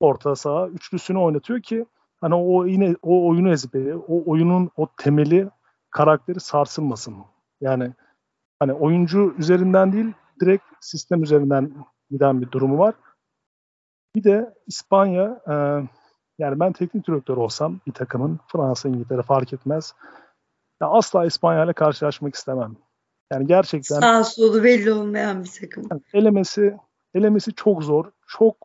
[0.00, 1.86] orta saha üçlüsünü oynatıyor ki
[2.20, 5.50] hani o yine o oyunu ezberi, o oyunun o temeli
[5.90, 7.16] karakteri sarsılmasın.
[7.60, 7.92] Yani
[8.58, 11.74] hani oyuncu üzerinden değil direkt sistem üzerinden
[12.10, 12.94] giden bir durumu var.
[14.14, 15.54] Bir de İspanya e,
[16.38, 19.94] yani ben teknik direktör olsam bir takımın Fransa, İngiltere fark etmez.
[20.82, 22.76] Ya asla İspanya ile karşılaşmak istemem.
[23.32, 25.88] Yani gerçekten Sağ solu belli olmayan bir takım.
[26.12, 26.76] elemesi
[27.14, 28.04] elemesi çok zor.
[28.26, 28.56] Çok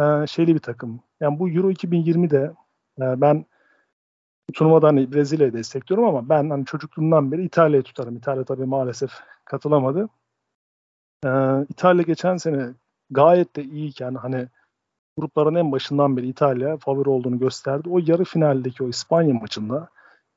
[0.00, 1.00] e, şeyli bir takım.
[1.20, 2.52] Yani bu Euro 2020'de
[2.98, 3.46] e, ben
[4.48, 8.16] bu turnuvadan hani Brezilya'yı destekliyorum ama ben hani çocukluğumdan beri İtalya'yı tutarım.
[8.16, 9.10] İtalya tabii maalesef
[9.44, 10.08] katılamadı.
[11.24, 11.28] E,
[11.68, 12.74] İtalya geçen sene
[13.10, 14.48] gayet de iyiyken hani
[15.16, 17.88] grupların en başından beri İtalya favori olduğunu gösterdi.
[17.88, 19.88] O yarı finaldeki o İspanya maçında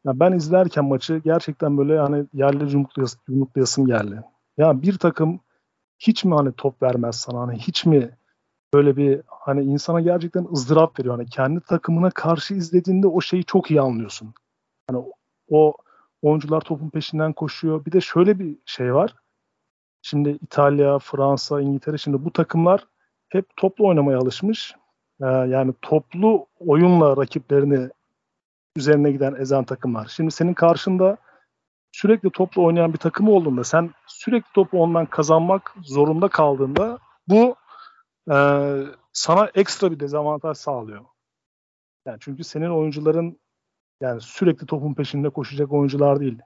[0.06, 4.24] ya ben izlerken maçı gerçekten böyle hani yerli yumruklayasım, yumruklayasım geldi.
[4.58, 5.40] Ya bir takım
[6.00, 8.18] hiç mi hani top vermez sana hani hiç mi
[8.74, 11.18] böyle bir hani insana gerçekten ızdırap veriyor.
[11.18, 14.34] Hani kendi takımına karşı izlediğinde o şeyi çok iyi anlıyorsun.
[14.90, 15.06] Hani
[15.50, 15.74] o
[16.22, 17.86] oyuncular topun peşinden koşuyor.
[17.86, 19.16] Bir de şöyle bir şey var.
[20.10, 22.88] Şimdi İtalya, Fransa, İngiltere şimdi bu takımlar
[23.30, 24.76] hep toplu oynamaya alışmış.
[25.22, 27.90] Ee, yani toplu oyunla rakiplerini
[28.76, 30.08] üzerine giden ezen takımlar.
[30.08, 31.18] Şimdi senin karşında
[31.92, 37.56] sürekli toplu oynayan bir takım olduğunda sen sürekli topu ondan kazanmak zorunda kaldığında bu
[38.32, 38.38] e,
[39.14, 41.06] sana ekstra bir dezavantaj sağlıyor.
[42.06, 43.40] Yani çünkü senin oyuncuların
[44.02, 46.40] yani sürekli topun peşinde koşacak oyuncular değil.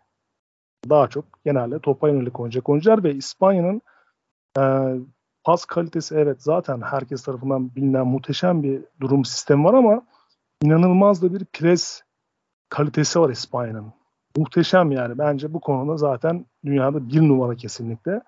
[0.89, 3.81] Daha çok genelde topa yönelik oynayacak oyuncular ve İspanya'nın
[4.59, 4.63] e,
[5.43, 10.01] pas kalitesi evet zaten herkes tarafından bilinen muhteşem bir durum sistemi var ama
[10.61, 12.01] inanılmaz da bir pres
[12.69, 13.93] kalitesi var İspanya'nın.
[14.37, 15.17] Muhteşem yani.
[15.17, 18.21] Bence bu konuda zaten dünyada bir numara kesinlikle.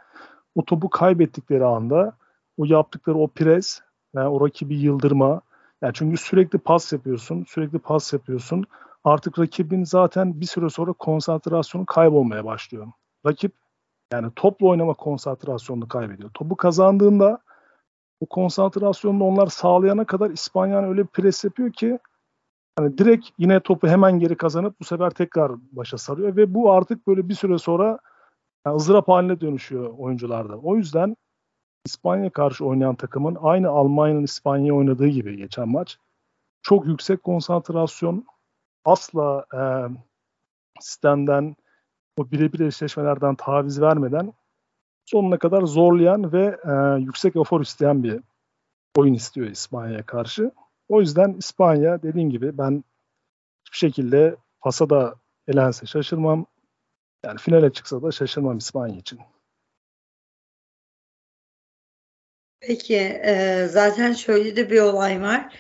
[0.56, 2.13] O topu kaybettikleri anda
[2.58, 3.82] o yaptıkları o pres,
[4.16, 5.42] yani o rakibi yıldırma.
[5.82, 8.66] Yani çünkü sürekli pas yapıyorsun, sürekli pas yapıyorsun.
[9.04, 12.88] Artık rakibin zaten bir süre sonra konsantrasyonu kaybolmaya başlıyor.
[13.26, 13.54] Rakip
[14.13, 16.30] yani topla oynama konsantrasyonunu kaybediyor.
[16.34, 17.39] Topu kazandığında
[18.22, 22.00] bu konsantrasyonunu onlar sağlayana kadar İspanya öyle bir pres yapıyor ki
[22.76, 27.08] hani direkt yine topu hemen geri kazanıp bu sefer tekrar başa sarıyor ve bu artık
[27.08, 28.00] böyle bir süre sonra
[28.66, 30.58] yani ızdırap haline dönüşüyor oyuncularda.
[30.58, 31.18] O yüzden
[31.86, 35.98] İspanya karşı oynayan takımın aynı Almanya'nın İspanya'ya oynadığı gibi geçen maç
[36.62, 38.26] çok yüksek konsantrasyon
[38.86, 39.62] asla e,
[40.82, 41.56] sistemden
[42.17, 44.34] o birebir eşleşmelerden taviz vermeden
[45.06, 48.19] sonuna kadar zorlayan ve e, yüksek efor isteyen bir
[48.98, 50.52] oyun istiyor İspanya'ya karşı.
[50.89, 52.84] O yüzden İspanya dediğim gibi ben
[53.65, 55.15] hiçbir şekilde pasa da
[55.48, 56.46] elense şaşırmam.
[57.26, 59.19] Yani finale çıksa da şaşırmam İspanya için.
[62.60, 65.56] Peki e, zaten şöyle de bir olay var.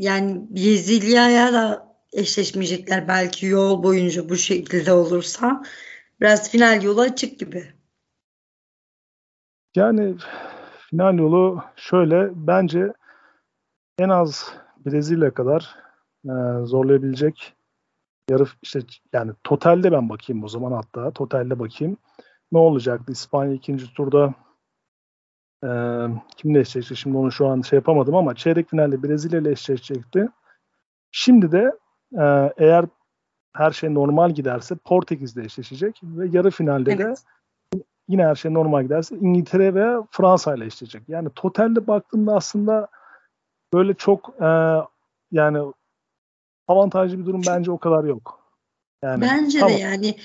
[0.00, 5.62] Yani Brezilya'ya da eşleşmeyecekler belki yol boyunca bu şekilde olursa.
[6.20, 7.72] Biraz final yolu açık gibi.
[9.76, 10.16] Yani
[10.90, 12.92] final yolu şöyle bence
[13.98, 14.52] en az
[14.86, 15.74] Brezilya kadar
[16.24, 16.32] e,
[16.64, 17.54] zorlayabilecek
[18.30, 18.80] yarı işte
[19.12, 21.96] yani totalde ben bakayım o zaman hatta totalde bakayım.
[22.52, 23.12] Ne olacaktı?
[23.12, 24.34] İspanya ikinci turda
[25.64, 25.68] e,
[26.36, 26.96] kimle eşleşecekti?
[26.96, 30.28] Şimdi onu şu an şey yapamadım ama çeyrek finalde Brezilya ile eşleşecekti.
[31.10, 31.72] Şimdi de
[32.12, 32.84] e, eğer
[33.52, 37.24] her şey normal giderse Portekiz'de eşleşecek ve yarı finalde evet.
[37.74, 41.02] de yine her şey normal giderse İngiltere ve Fransa ile eşleşecek.
[41.08, 42.88] Yani totalde baktığımda aslında
[43.72, 44.46] böyle çok e,
[45.32, 45.72] yani
[46.68, 48.40] avantajlı bir durum bence o kadar yok.
[49.02, 49.74] Yani, bence tamam.
[49.74, 50.16] de yani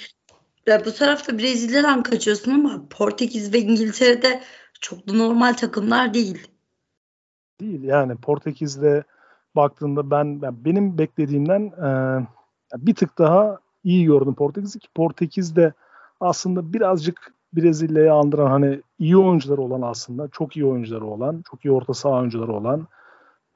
[0.67, 4.41] ya bu tarafta Brezilya'dan kaçıyorsun ama Portekiz ve İngiltere'de
[4.81, 6.47] çok da normal takımlar değil.
[7.61, 9.03] Değil yani Portekiz'de
[9.55, 11.87] baktığında ben, ben benim beklediğimden e,
[12.77, 15.73] bir tık daha iyi gördüm Portekiz'i ki Portekiz'de
[16.19, 21.71] aslında birazcık Brezilya'yı andıran hani iyi oyuncuları olan aslında çok iyi oyuncuları olan, çok iyi
[21.71, 22.87] orta saha oyuncuları olan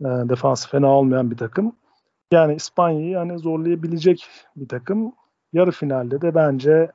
[0.02, 1.76] e, defansı fena olmayan bir takım.
[2.32, 5.14] Yani İspanya'yı yani zorlayabilecek bir takım.
[5.54, 6.92] Yarı finalde de bence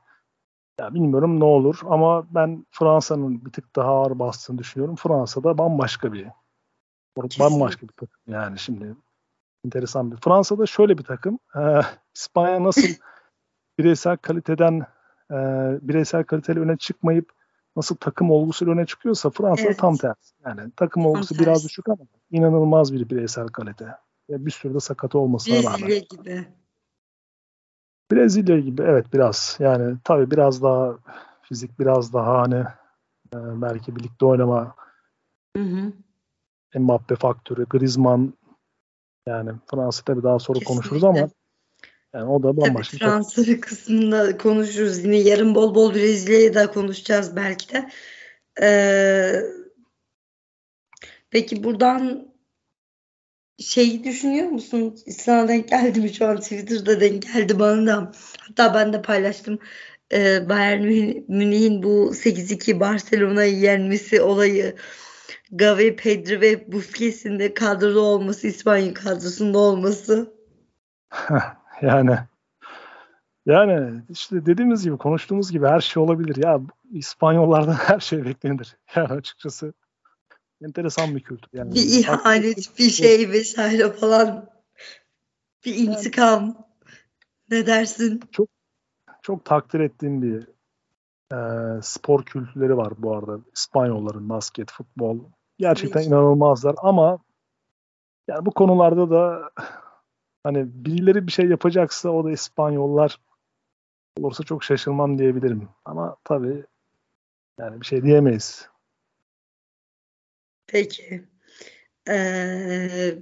[0.81, 4.97] ya bilmiyorum ne olur ama ben Fransa'nın bir tık daha ağır bastığını düşünüyorum.
[4.97, 6.27] Fransa'da bambaşka bir
[7.17, 7.45] Kesinlikle.
[7.45, 8.97] bambaşka bir takım yani şimdi
[9.65, 10.17] enteresan bir.
[10.17, 11.39] Fransa'da şöyle bir takım.
[11.57, 11.81] Ee,
[12.15, 12.89] İspanya nasıl
[13.79, 14.87] bireysel kaliteden
[15.31, 15.37] e,
[15.83, 17.33] bireysel kaliteli öne çıkmayıp
[17.77, 19.79] nasıl takım olgusuyla öne çıkıyorsa Fransa evet.
[19.79, 20.35] tam tersi.
[20.47, 21.45] Yani takım tam olgusu tersi.
[21.45, 23.87] biraz düşük ama inanılmaz bir bireysel kalite.
[24.31, 25.89] Ve bir sürü de sakatı olmasına Brezilya rağmen.
[25.89, 26.47] Brezilya gibi.
[28.13, 29.57] Brezilya gibi evet biraz.
[29.59, 30.99] Yani tabii biraz daha
[31.43, 32.65] fizik biraz daha hani
[33.35, 34.75] e, belki birlikte oynama
[35.57, 35.93] hı hı.
[36.75, 38.35] Mbappe faktörü, Griezmann
[39.27, 40.75] yani Fransa tabii daha sonra Kesinlikle.
[40.75, 41.29] konuşuruz ama
[42.15, 42.99] yani o da bambaşka.
[42.99, 45.05] Tabii Fransa bir kısmında konuşuruz.
[45.05, 47.91] Yine yarın bol bol Brezilya'yı da konuşacağız belki de.
[48.63, 49.43] Ee,
[51.31, 52.33] peki buradan
[53.59, 54.97] şeyi düşünüyor musun?
[55.11, 58.13] Sana denk geldi mi şu an Twitter'da denk geldi bana da.
[58.39, 59.59] Hatta ben de paylaştım.
[60.13, 60.83] Ee, Bayern
[61.29, 64.77] Münih'in bu 8-2 Barcelona'yı yenmesi olayı.
[65.53, 70.33] Gavi, Pedri ve Busquets'in de kadroda olması, İspanya kadrosunda olması.
[71.83, 72.19] yani
[73.47, 76.45] yani işte dediğimiz gibi konuştuğumuz gibi her şey olabilir.
[76.45, 78.77] Ya İspanyollardan her şey beklenir.
[78.97, 79.73] Yani açıkçası
[80.65, 81.59] enteresan bir kültür.
[81.59, 84.51] Yani bir ihanet, bir şey vesaire falan.
[85.65, 86.43] Bir intikam.
[86.43, 86.57] Yani,
[87.51, 88.21] ne dersin?
[88.33, 88.49] Çok
[89.23, 90.47] çok takdir ettiğim bir
[91.33, 91.37] e,
[91.83, 93.39] spor kültürleri var bu arada.
[93.55, 95.19] İspanyolların basket, futbol
[95.59, 96.09] gerçekten evet.
[96.09, 97.19] inanılmazlar ama
[98.29, 99.51] yani bu konularda da
[100.45, 103.19] hani birileri bir şey yapacaksa o da İspanyollar
[104.19, 105.69] olursa çok şaşırmam diyebilirim.
[105.85, 106.65] Ama tabii
[107.59, 108.69] yani bir şey diyemeyiz.
[110.67, 111.25] Peki.
[112.09, 113.19] Ee,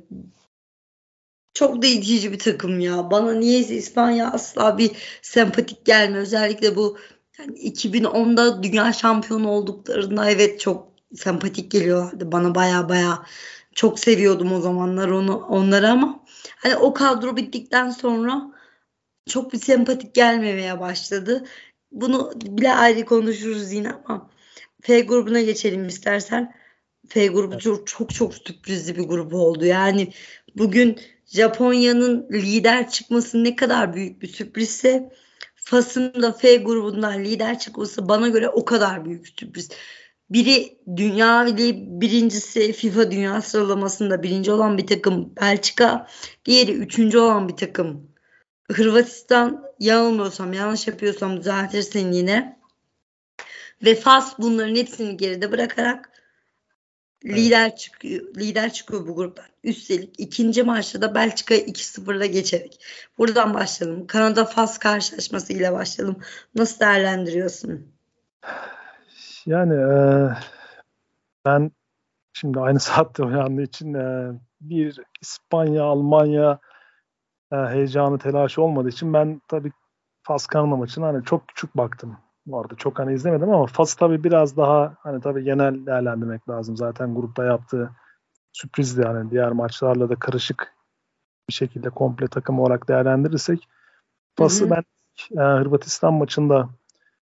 [1.55, 3.11] çok da itici bir takım ya.
[3.11, 4.91] Bana niyeyse İspanya asla bir
[5.23, 6.23] sempatik gelmiyor.
[6.23, 6.99] Özellikle bu
[7.41, 12.33] yani 2010'da dünya şampiyonu olduklarında evet çok sempatik geliyorlardı.
[12.33, 13.25] Bana baya baya
[13.75, 16.25] çok seviyordum o zamanlar onu onları ama
[16.57, 18.53] hani o kadro bittikten sonra
[19.27, 21.45] çok bir sempatik gelmemeye başladı.
[21.93, 24.31] Bunu bile ayrı konuşuruz yine ama
[24.83, 26.55] F grubuna geçelim istersen.
[27.09, 29.65] F grubu çok çok, çok sürprizli bir grup oldu.
[29.65, 30.13] Yani
[30.57, 35.13] bugün Japonya'nın lider çıkması ne kadar büyük bir sürprizse
[35.71, 39.69] Fas'ın da F grubundan lider çıkması bana göre o kadar büyük sürpriz.
[40.31, 41.47] Biri dünya
[42.01, 46.07] birincisi FIFA dünya sıralamasında birinci olan bir takım Belçika,
[46.45, 48.11] diğeri üçüncü olan bir takım
[48.73, 49.65] Hırvatistan.
[49.81, 52.61] Yanılmıyorsam yanlış yapıyorsam düzeltirsin yine.
[53.85, 56.11] Ve Fas bunların hepsini geride bırakarak
[57.25, 58.35] lider çıkıyor.
[58.35, 59.45] Lider çıkıyor bu gruptan.
[59.65, 62.85] Üstelik ikinci maçta da Belçika'yı 2-0'la geçerek.
[63.19, 64.07] Buradan başlayalım.
[64.07, 66.17] Kanada Fas karşılaşması ile başlayalım.
[66.55, 67.93] Nasıl değerlendiriyorsun?
[69.47, 69.99] Yani e,
[71.45, 71.71] ben
[72.33, 76.59] şimdi aynı saatte uyandığı için e, bir İspanya, Almanya
[77.53, 79.73] e, heyecanı, telaşı olmadığı için ben tabii
[80.23, 82.19] Fas Kanada maçına hani çok küçük baktım.
[82.47, 86.77] Bu arada çok hani izlemedim ama Fas tabii biraz daha hani tabii genel değerlendirmek lazım.
[86.77, 87.91] Zaten grupta yaptığı
[88.53, 90.75] sürprizdi yani diğer maçlarla da karışık
[91.49, 93.69] bir şekilde komple takım olarak değerlendirirsek
[94.37, 94.83] Fas'ı ben
[95.33, 96.69] e, Hırvatistan maçında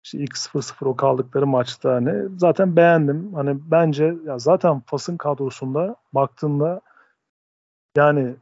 [0.03, 3.33] işte ilk 0-0 o kaldıkları maçta hani zaten beğendim.
[3.33, 6.81] Hani bence ya zaten Fas'ın kadrosunda baktığında
[7.97, 8.35] yani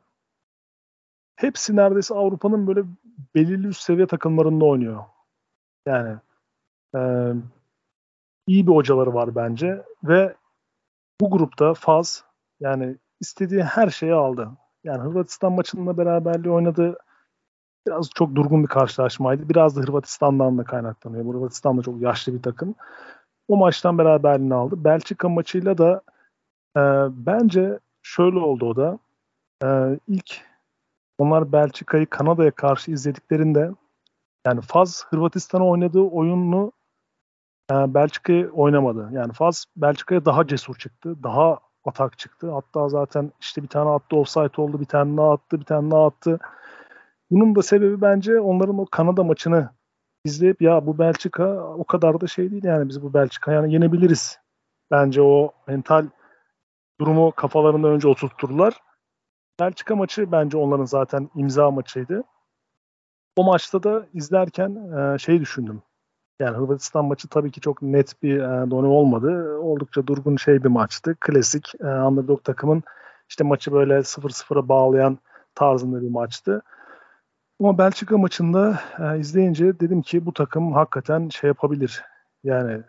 [1.36, 2.84] hepsi neredeyse Avrupa'nın böyle
[3.36, 5.04] belirli üst seviye takımlarında oynuyor.
[5.86, 6.18] Yani
[6.96, 7.00] e,
[8.48, 10.36] iyi bir hocaları var bence ve
[11.22, 12.24] bu grupta Faz
[12.60, 14.50] yani istediği her şeyi aldı.
[14.84, 16.98] Yani Hırvatistan maçında beraberliği oynadı.
[17.88, 19.50] Biraz çok durgun bir karşılaşmaydı.
[19.50, 21.26] Biraz da Hırvatistan'dan da kaynaklanıyor.
[21.26, 22.76] Hırvatistan da çok yaşlı bir takım.
[23.48, 24.84] O maçtan beraberliğini aldı.
[24.84, 26.02] Belçika maçıyla da
[26.78, 29.00] e, bence şöyle oldu o da.
[29.64, 30.42] E, ilk
[31.18, 33.72] onlar Belçika'yı Kanada'ya karşı izlediklerinde
[34.46, 36.72] yani Faz Hırvatistan'a oynadığı oyununu
[37.72, 39.10] e, Belçika'yı oynamadı.
[39.12, 41.24] Yani Faz Belçika'ya daha cesur çıktı.
[41.24, 42.52] Daha atak çıktı.
[42.52, 44.80] Hatta zaten işte bir tane attı offside oldu.
[44.80, 45.60] Bir tane daha attı.
[45.60, 46.40] Bir tane daha attı.
[47.32, 49.70] Bunun da sebebi bence onların o Kanada maçını
[50.26, 54.40] izleyip ya bu Belçika o kadar da şey değil yani biz bu Belçika yani yenebiliriz.
[54.92, 56.08] Bence o mental
[57.00, 58.82] durumu kafalarında önce oturtturdular.
[59.60, 62.24] Belçika maçı bence onların zaten imza maçıydı.
[63.36, 65.82] O maçta da izlerken e, şey düşündüm.
[66.40, 69.58] Yani Hırvatistan maçı tabii ki çok net bir e, donu olmadı.
[69.58, 71.16] Oldukça durgun şey bir maçtı.
[71.20, 72.84] Klasik e, underdog takımın
[73.30, 75.18] işte maçı böyle 0-0'a bağlayan
[75.56, 76.62] tarzında bir maçtı.
[77.60, 82.04] Ama Belçika maçında e, izleyince dedim ki bu takım hakikaten şey yapabilir.
[82.44, 82.84] Yani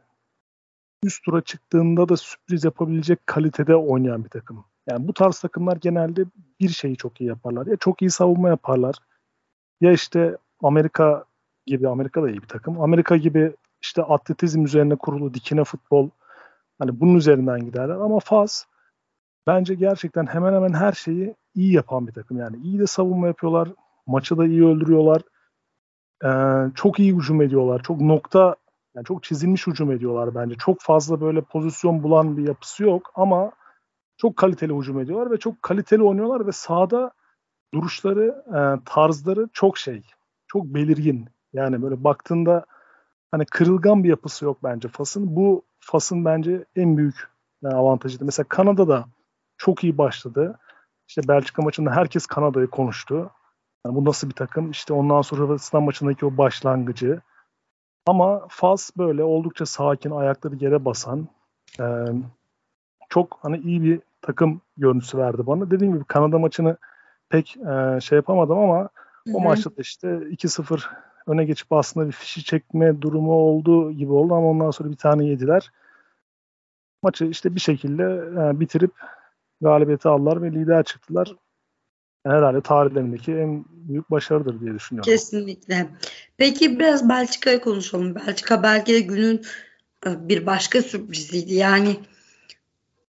[1.02, 4.64] üst tura çıktığında da sürpriz yapabilecek kalitede oynayan bir takım.
[4.86, 6.24] Yani bu tarz takımlar genelde
[6.60, 7.66] bir şeyi çok iyi yaparlar.
[7.66, 8.94] Ya çok iyi savunma yaparlar.
[9.80, 11.24] Ya işte Amerika
[11.66, 12.80] gibi, Amerika da iyi bir takım.
[12.80, 13.52] Amerika gibi
[13.82, 16.10] işte atletizm üzerine kurulu dikine futbol
[16.78, 18.66] hani bunun üzerinden giderler ama Faz
[19.46, 22.38] bence gerçekten hemen hemen her şeyi iyi yapan bir takım.
[22.38, 23.68] Yani iyi de savunma yapıyorlar.
[24.06, 25.22] Maçı da iyi öldürüyorlar.
[26.24, 27.82] Ee, çok iyi hücum ediyorlar.
[27.82, 28.56] Çok nokta
[28.94, 30.54] yani çok çizilmiş hücum ediyorlar bence.
[30.54, 33.52] Çok fazla böyle pozisyon bulan bir yapısı yok ama
[34.16, 37.10] çok kaliteli hücum ediyorlar ve çok kaliteli oynuyorlar ve sahada
[37.74, 40.02] duruşları, e, tarzları çok şey,
[40.46, 41.28] çok belirgin.
[41.52, 42.64] Yani böyle baktığında
[43.30, 45.36] hani kırılgan bir yapısı yok bence Fas'ın.
[45.36, 47.28] Bu Fas'ın bence en büyük
[47.62, 48.24] yani avantajıydı.
[48.24, 49.04] Mesela Kanada'da
[49.58, 50.58] çok iyi başladı.
[51.08, 53.30] İşte Belçika maçında herkes Kanada'yı konuştu.
[53.86, 54.70] Yani bu nasıl bir takım?
[54.70, 57.20] İşte ondan sonra Hırvatistan maçındaki o başlangıcı.
[58.06, 61.28] Ama Fas böyle oldukça sakin, ayakları yere basan,
[61.80, 61.84] e,
[63.08, 65.70] çok hani iyi bir takım görüntüsü verdi bana.
[65.70, 66.76] Dediğim gibi Kanada maçını
[67.28, 69.36] pek e, şey yapamadım ama Hı-hı.
[69.36, 74.34] o maçta da işte 2-0 öne geçip aslında bir fişi çekme durumu oldu gibi oldu
[74.34, 75.70] ama ondan sonra bir tane yediler.
[77.02, 78.92] Maçı işte bir şekilde e, bitirip
[79.60, 81.34] galibiyeti aldılar ve lider çıktılar.
[82.26, 85.12] Herhalde tarihlerindeki en büyük başarıdır diye düşünüyorum.
[85.12, 85.88] Kesinlikle.
[86.36, 88.14] Peki biraz Belçika'yı konuşalım.
[88.14, 89.42] Belçika belki de günün
[90.06, 91.54] e, bir başka sürpriziydi.
[91.54, 91.96] Yani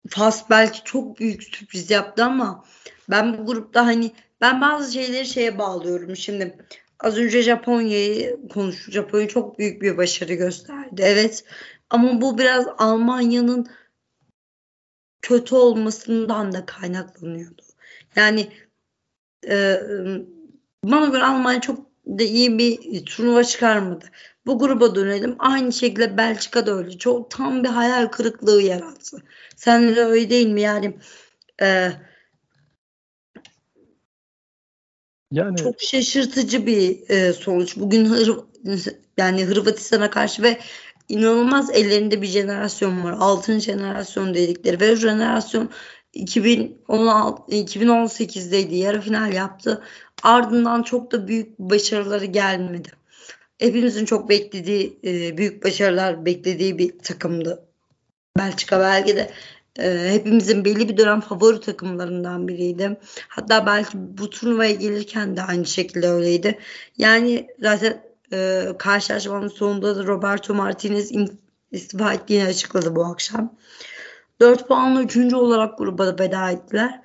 [0.09, 2.65] Fas belki çok büyük sürpriz yaptı ama
[3.11, 6.17] ben bu grupta hani ben bazı şeyleri şeye bağlıyorum.
[6.17, 6.59] Şimdi
[7.01, 8.95] az önce Japonya'yı konuştuk.
[8.95, 11.03] Japonya çok büyük bir başarı gösterdi.
[11.05, 11.45] Evet.
[11.91, 13.69] Ama bu biraz Almanya'nın
[15.23, 17.63] kötü olmasından da kaynaklanıyordu.
[18.17, 18.53] Yani
[19.49, 19.81] e,
[20.85, 24.05] bana göre Almanya çok da iyi bir turnuva çıkarmadı.
[24.47, 25.37] Bu gruba dönelim.
[25.39, 26.99] Aynı şekilde Belçika da öyle.
[26.99, 29.23] Çok tam bir hayal kırıklığı yarattı.
[29.57, 30.61] Sen de öyle değil mi?
[30.61, 30.99] Yani
[31.63, 31.93] e,
[35.33, 37.77] Yani Çok şaşırtıcı bir e, sonuç.
[37.77, 38.37] Bugün Hır
[39.17, 40.59] yani Hırvatistan'a karşı ve
[41.09, 43.17] inanılmaz ellerinde bir jenerasyon var.
[43.21, 45.71] Altın jenerasyon dedikleri ve o jenerasyon
[46.13, 48.75] 2016 2018'deydi.
[48.75, 49.83] Yarı final yaptı.
[50.23, 52.89] Ardından çok da büyük başarıları gelmedi.
[53.59, 57.67] Hepimizin çok beklediği e, büyük başarılar beklediği bir takımdı.
[58.39, 59.31] Belçika belki de
[59.79, 62.97] e, hepimizin belli bir dönem favori takımlarından biriydi.
[63.29, 66.59] Hatta belki bu turnuvaya gelirken de aynı şekilde öyleydi.
[66.99, 71.13] Yani zaten e, karşılaşmanın sonunda da Roberto Martinez
[71.73, 73.57] istifa ettiğini açıkladı bu akşam.
[74.41, 75.35] 4 puanla 3.
[75.35, 77.03] olarak gruba veda ettiler.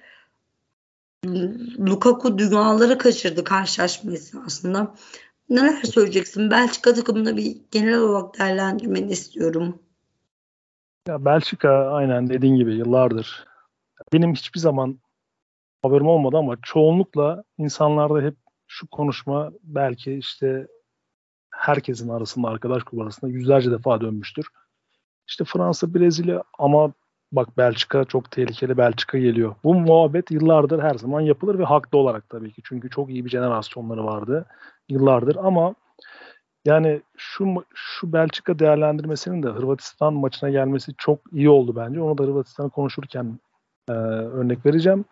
[1.79, 4.95] Lukaku dünyaları kaçırdı karşılaşma esnasında.
[5.49, 6.51] Neler söyleyeceksin?
[6.51, 9.79] Belçika takımında bir genel olarak değerlendirmeni istiyorum.
[11.07, 13.45] Ya Belçika aynen dediğin gibi yıllardır.
[14.13, 14.99] Benim hiçbir zaman
[15.83, 18.35] haberim olmadı ama çoğunlukla insanlarda hep
[18.67, 20.67] şu konuşma belki işte
[21.51, 24.47] herkesin arasında arkadaş grubu arasında yüzlerce defa dönmüştür.
[25.27, 26.93] İşte Fransa, Brezilya ama
[27.31, 29.55] bak Belçika çok tehlikeli Belçika geliyor.
[29.63, 32.61] Bu muhabbet yıllardır her zaman yapılır ve haklı olarak tabii ki.
[32.65, 34.45] Çünkü çok iyi bir jenerasyonları vardı
[34.89, 35.75] yıllardır ama
[36.65, 42.01] yani şu şu Belçika değerlendirmesinin de Hırvatistan maçına gelmesi çok iyi oldu bence.
[42.01, 43.39] Onu da Hırvatistan'ı konuşurken
[43.89, 45.05] e, örnek vereceğim.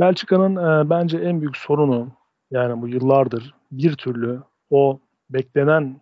[0.00, 2.08] Belçika'nın e, bence en büyük sorunu
[2.50, 6.00] yani bu yıllardır bir türlü o beklenen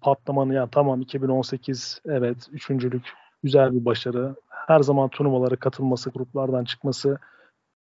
[0.00, 4.34] patlamanın yani tamam 2018 evet üçüncülük güzel bir başarı.
[4.50, 7.18] Her zaman turnuvalara katılması, gruplardan çıkması,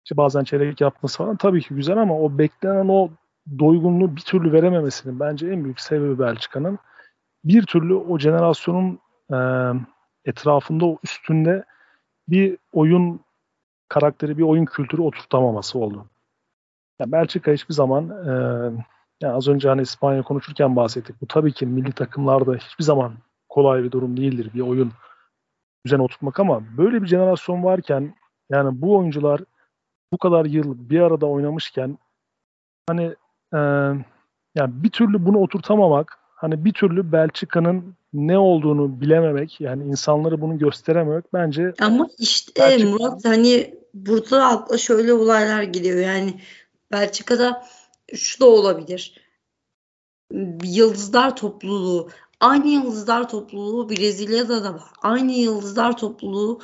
[0.04, 3.11] işte bazen çeyrek yapması falan tabii ki güzel ama o beklenen o
[3.59, 6.79] doygunluğu bir türlü verememesinin bence en büyük sebebi Belçika'nın
[7.45, 8.99] bir türlü o jenerasyonun
[9.33, 9.39] e,
[10.25, 11.65] etrafında o üstünde
[12.29, 13.21] bir oyun
[13.89, 16.07] karakteri, bir oyun kültürü oturtamaması oldu.
[17.01, 18.33] Yani Belçika hiçbir zaman e,
[19.23, 21.21] yani az önce hani İspanya konuşurken bahsettik.
[21.21, 23.13] Bu tabii ki milli takımlarda hiçbir zaman
[23.49, 24.93] kolay bir durum değildir bir oyun
[25.87, 28.15] düzen oturtmak ama böyle bir jenerasyon varken
[28.51, 29.41] yani bu oyuncular
[30.13, 31.99] bu kadar yıl bir arada oynamışken
[32.89, 33.15] hani
[33.55, 33.59] e,
[34.55, 40.59] yani bir türlü bunu oturtamamak, hani bir türlü Belçika'nın ne olduğunu bilememek, yani insanları bunu
[40.59, 42.91] gösterememek bence Ama işte Belçika...
[42.91, 45.99] Murat hani burada akla şöyle olaylar geliyor.
[46.01, 46.41] Yani
[46.93, 47.65] Belçika'da
[48.15, 49.21] şu da olabilir.
[50.65, 52.09] Yıldızlar topluluğu.
[52.41, 54.91] Aynı yıldızlar topluluğu Brezilya'da da var.
[55.03, 56.61] Aynı yıldızlar topluluğu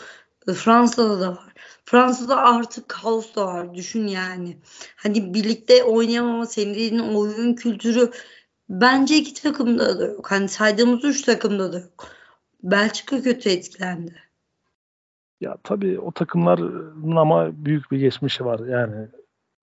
[0.53, 1.55] Fransa'da da var.
[1.85, 3.75] Fransa'da artık kaos da var.
[3.75, 4.59] Düşün yani.
[4.97, 8.11] Hani birlikte oynayamama senin oyun kültürü
[8.69, 10.31] bence iki takımda da yok.
[10.31, 12.07] Hani saydığımız üç takımda da yok.
[12.63, 14.15] Belçika kötü etkilendi.
[15.41, 18.61] Ya tabii o takımların ama büyük bir geçmişi var.
[18.61, 19.09] Yani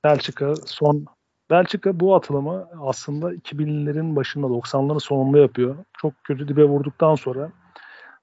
[0.03, 1.05] Belçika son
[1.49, 5.75] Belçika bu atılımı aslında 2000'lerin başında 90'ların sonunda yapıyor.
[5.97, 7.51] Çok kötü dibe vurduktan sonra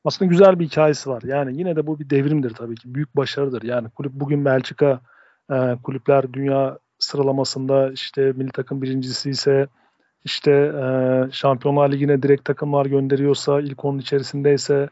[0.05, 1.23] aslında güzel bir hikayesi var.
[1.23, 2.95] Yani yine de bu bir devrimdir tabii ki.
[2.95, 3.63] Büyük başarıdır.
[3.63, 5.01] Yani kulüp bugün Belçika
[5.53, 9.69] e, kulüpler dünya sıralamasında işte milli takım birincisi ise
[10.25, 10.85] işte e,
[11.33, 14.89] Şampiyonlar Ligi'ne direkt takımlar gönderiyorsa ilk onun içerisindeyse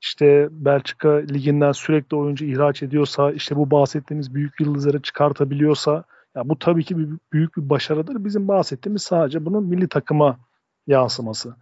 [0.00, 6.04] işte Belçika liginden sürekli oyuncu ihraç ediyorsa işte bu bahsettiğimiz büyük yıldızları çıkartabiliyorsa
[6.36, 8.24] ya bu tabii ki bir, büyük bir başarıdır.
[8.24, 10.38] Bizim bahsettiğimiz sadece bunun milli takıma
[10.86, 11.54] yansıması.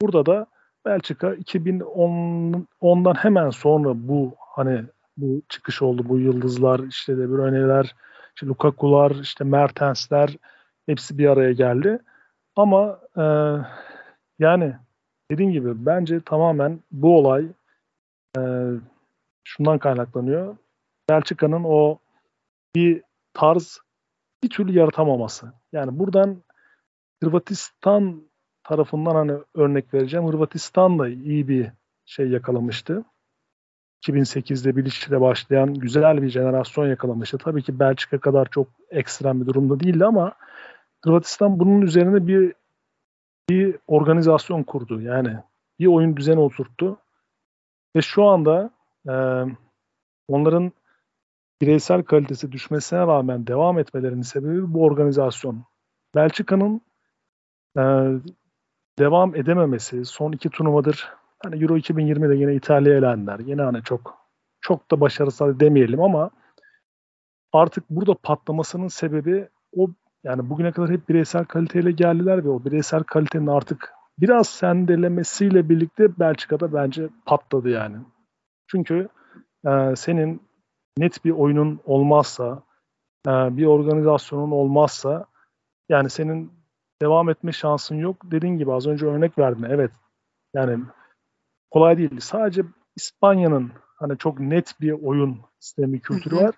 [0.00, 0.46] Burada da
[0.84, 4.84] Belçika 2010'dan hemen sonra bu hani
[5.16, 6.08] bu çıkış oldu.
[6.08, 7.94] Bu yıldızlar, işte De Bruyne'ler,
[8.34, 10.36] işte Lukaku'lar, işte Mertens'ler
[10.86, 11.98] hepsi bir araya geldi.
[12.56, 13.24] Ama e,
[14.38, 14.76] yani
[15.30, 17.46] dediğim gibi bence tamamen bu olay
[18.38, 18.40] e,
[19.44, 20.56] şundan kaynaklanıyor.
[21.10, 21.98] Belçika'nın o
[22.74, 23.02] bir
[23.34, 23.80] tarz
[24.42, 25.52] bir türlü yaratamaması.
[25.72, 26.42] Yani buradan
[27.22, 28.22] Hırvatistan
[28.64, 30.28] tarafından hani örnek vereceğim.
[30.28, 31.70] Hırvatistan da iyi bir
[32.04, 33.04] şey yakalamıştı.
[34.06, 37.38] 2008'de Bilic'le başlayan güzel bir jenerasyon yakalamıştı.
[37.38, 40.32] Tabii ki Belçika kadar çok ekstrem bir durumda değildi ama
[41.04, 42.54] Hırvatistan bunun üzerine bir
[43.48, 45.00] bir organizasyon kurdu.
[45.00, 45.36] Yani
[45.78, 46.98] bir oyun düzeni oturttu.
[47.96, 48.70] Ve şu anda
[49.08, 49.14] e,
[50.28, 50.72] onların
[51.60, 55.64] bireysel kalitesi düşmesine rağmen devam etmelerinin sebebi bu organizasyon.
[56.14, 56.80] Belçika'nın
[57.78, 57.82] e,
[58.98, 61.08] devam edememesi son iki turnuvadır
[61.44, 63.38] hani Euro 2020'de yine İtalya elendiler.
[63.38, 64.18] Yine hani çok
[64.60, 66.30] çok da başarısız demeyelim ama
[67.52, 69.88] artık burada patlamasının sebebi o
[70.24, 76.18] yani bugüne kadar hep bireysel kaliteyle geldiler ve o bireysel kalitenin artık biraz sendelemesiyle birlikte
[76.18, 77.96] Belçika'da bence patladı yani.
[78.66, 79.08] Çünkü
[79.66, 80.42] e, senin
[80.98, 82.62] net bir oyunun olmazsa,
[83.26, 85.26] e, bir organizasyonun olmazsa
[85.88, 86.61] Yani senin
[87.02, 88.16] devam etme şansın yok.
[88.24, 89.62] Dediğin gibi az önce örnek verdin.
[89.62, 89.90] Evet.
[90.54, 90.78] Yani
[91.70, 92.20] kolay değil.
[92.20, 92.62] Sadece
[92.96, 96.54] İspanya'nın hani çok net bir oyun sistemi kültürü var.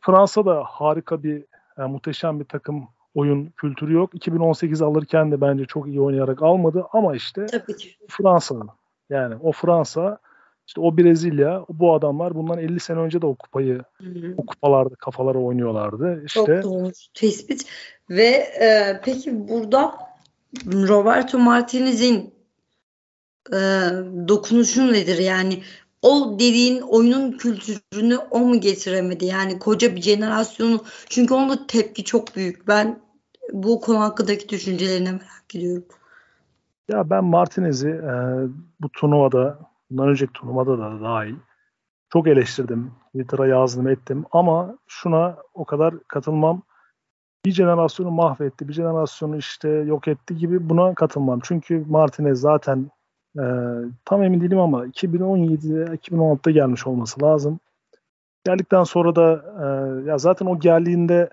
[0.00, 1.44] Fransa'da harika bir
[1.78, 4.14] yani muhteşem bir takım oyun kültürü yok.
[4.14, 7.96] 2018 alırken de bence çok iyi oynayarak almadı ama işte Tabii ki.
[8.08, 8.68] Fransa'nın
[9.10, 10.18] yani o Fransa
[10.66, 14.34] işte o Brezilya bu adamlar bundan 50 sene önce de o kupayı Hı-hı.
[14.36, 16.22] o kupalarda kafalara oynuyorlardı.
[16.26, 17.66] İşte Çok doğru tespit.
[18.10, 18.26] Ve
[18.60, 19.94] e, peki burada
[20.66, 22.34] Roberto Martinez'in
[23.52, 23.58] e,
[24.28, 25.18] dokunuşu nedir?
[25.18, 25.62] Yani
[26.02, 29.24] o dediğin oyunun kültürünü o mu getiremedi?
[29.24, 32.68] Yani koca bir jenerasyonu çünkü onun tepki çok büyük.
[32.68, 33.00] Ben
[33.52, 35.84] bu konu hakkındaki düşüncelerini merak ediyorum.
[36.88, 38.14] Ya ben Martinez'i e,
[38.80, 39.58] bu turnuvada,
[39.90, 41.36] bundan önceki turnuvada da dahil
[42.12, 42.92] çok eleştirdim.
[43.06, 46.62] Twitter'a yazdım ettim ama şuna o kadar katılmam.
[47.44, 51.40] Bir jenerasyonu mahvetti, bir jenerasyonu işte yok etti gibi buna katılmam.
[51.42, 52.90] Çünkü Martinez zaten
[53.38, 53.44] e,
[54.04, 57.60] tam emin değilim ama 2017'de 2016'da gelmiş olması lazım.
[58.44, 59.64] Geldikten sonra da e,
[60.08, 61.30] ya zaten o geldiğinde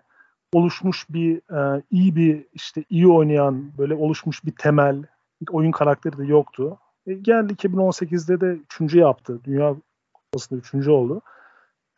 [0.54, 5.04] oluşmuş bir e, iyi bir işte iyi oynayan böyle oluşmuş bir temel
[5.51, 6.78] oyun karakteri de yoktu.
[7.08, 9.39] E, geldi 2018'de de üçüncü yaptı.
[9.43, 9.76] Dünya
[10.14, 11.22] Kupası'nda üçüncü oldu.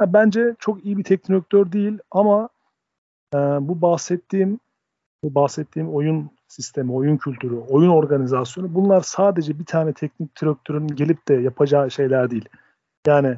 [0.01, 2.49] Ya, bence çok iyi bir teknik direktör değil ama
[3.33, 4.59] e, bu bahsettiğim
[5.23, 11.27] bu bahsettiğim oyun sistemi, oyun kültürü, oyun organizasyonu bunlar sadece bir tane teknik direktörün gelip
[11.27, 12.49] de yapacağı şeyler değil.
[13.07, 13.37] Yani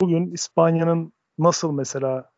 [0.00, 2.30] bugün İspanya'nın nasıl mesela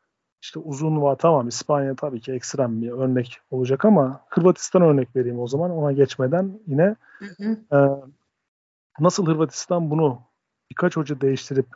[0.43, 5.41] işte uzun var tamam İspanya tabii ki ekstrem bir örnek olacak ama Hırvatistan örnek vereyim
[5.41, 7.77] o zaman ona geçmeden yine Hı hı.
[7.77, 7.79] e,
[8.99, 10.21] nasıl Hırvatistan bunu
[10.71, 11.67] birkaç hoca değiştirip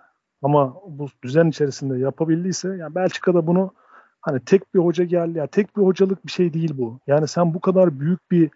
[0.43, 3.75] ama bu düzen içerisinde yapabildiyse yani Belçika'da bunu
[4.21, 7.01] hani tek bir hoca geldi ya tek bir hocalık bir şey değil bu.
[7.07, 8.51] Yani sen bu kadar büyük bir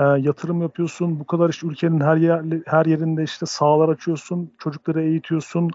[0.00, 5.02] e, yatırım yapıyorsun, bu kadar işte ülkenin her yer, her yerinde işte sahalar açıyorsun, çocukları
[5.02, 5.70] eğitiyorsun,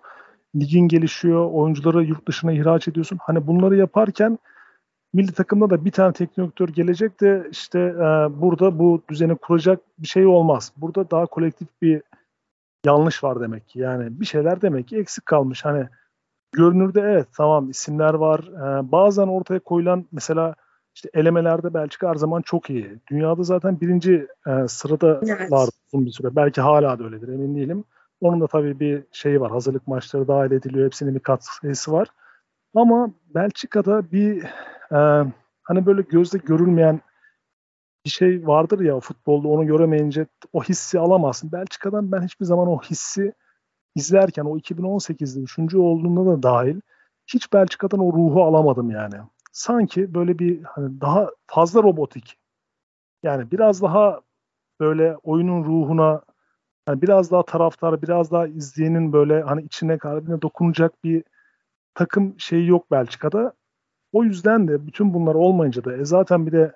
[0.56, 3.18] ligin gelişiyor, oyuncuları yurt dışına ihraç ediyorsun.
[3.22, 4.40] Hani bunları yaparken
[5.14, 8.02] milli takımda da bir tane teknik direktör gelecek de işte e,
[8.42, 10.72] burada bu düzeni kuracak bir şey olmaz.
[10.78, 12.02] Burada daha kolektif bir
[12.86, 13.80] yanlış var demek ki.
[13.80, 15.66] Yani bir şeyler demek ki eksik kalmış.
[15.66, 15.88] Hani
[16.52, 18.40] görünürde evet tamam isimler var.
[18.40, 20.56] E, bazen ortaya koyulan mesela
[20.96, 23.00] işte elemelerde Belçika her zaman çok iyi.
[23.12, 25.52] Dünyada zaten birinci e, sırada Evet.
[25.52, 26.36] var uzun bir süre.
[26.36, 27.84] Belki hala da öyledir emin değilim.
[28.22, 29.52] Onun da tabii bir şeyi var.
[29.52, 30.86] Hazırlık maçları dahil ediliyor.
[30.86, 32.08] Hepsinin bir katkısı var.
[32.76, 34.44] Ama Belçika'da bir
[34.92, 35.32] e,
[35.64, 37.02] hani böyle gözle görülmeyen
[38.06, 41.52] bir şey vardır ya futbolda onu göremeyince o hissi alamazsın.
[41.52, 43.34] Belçika'dan ben hiçbir zaman o hissi
[43.96, 46.82] izlerken o 2018'de üçüncü olduğunda da dahil
[47.28, 49.16] hiç Belçika'dan o ruhu alamadım yani.
[49.52, 52.38] Sanki böyle bir hani daha fazla robotik.
[53.24, 54.22] Yani biraz daha
[54.80, 56.22] böyle oyunun ruhuna
[56.88, 61.24] yani biraz daha taraftar, biraz daha izleyenin böyle hani içine kalbine dokunacak bir
[61.94, 63.54] takım şeyi yok Belçika'da.
[64.14, 66.74] O yüzden de bütün bunlar olmayınca da e zaten bir de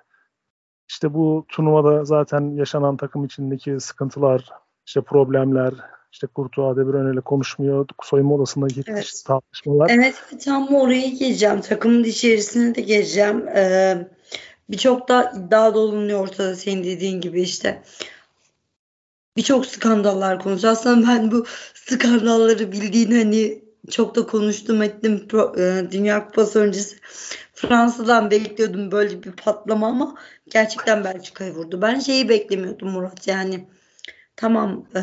[0.90, 4.48] işte bu turnuvada zaten yaşanan takım içindeki sıkıntılar,
[4.86, 5.74] işte problemler,
[6.12, 9.22] işte Kurtuğa De Bruyne ile konuşmuyor, soyunma odasındaki Evet.
[9.26, 9.90] tartışmalar.
[9.90, 10.14] Evet
[10.44, 11.60] tam oraya geleceğim.
[11.60, 13.48] Takımın içerisine de geleceğim.
[13.48, 14.08] Ee,
[14.70, 17.82] Birçok da iddia dolunuyor ortada senin dediğin gibi işte.
[19.36, 20.72] Birçok skandallar konuşuyor.
[20.72, 25.28] Aslında ben bu skandalları bildiğin hani çok da konuştum ettim
[25.58, 26.96] e, Dünya Kupası öncesi.
[27.54, 30.14] Fransa'dan bekliyordum böyle bir patlama ama
[30.50, 31.82] gerçekten Belçika'yı vurdu.
[31.82, 33.66] Ben şeyi beklemiyordum Murat yani.
[34.36, 35.00] Tamam e,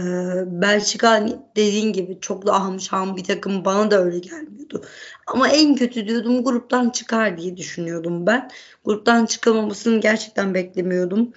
[0.61, 1.25] Belçika
[1.55, 2.79] dediğin gibi çok da ahım
[3.17, 4.85] bir takım bana da öyle gelmiyordu.
[5.27, 8.49] Ama en kötü diyordum gruptan çıkar diye düşünüyordum ben.
[8.85, 11.33] Gruptan çıkamamasını gerçekten beklemiyordum.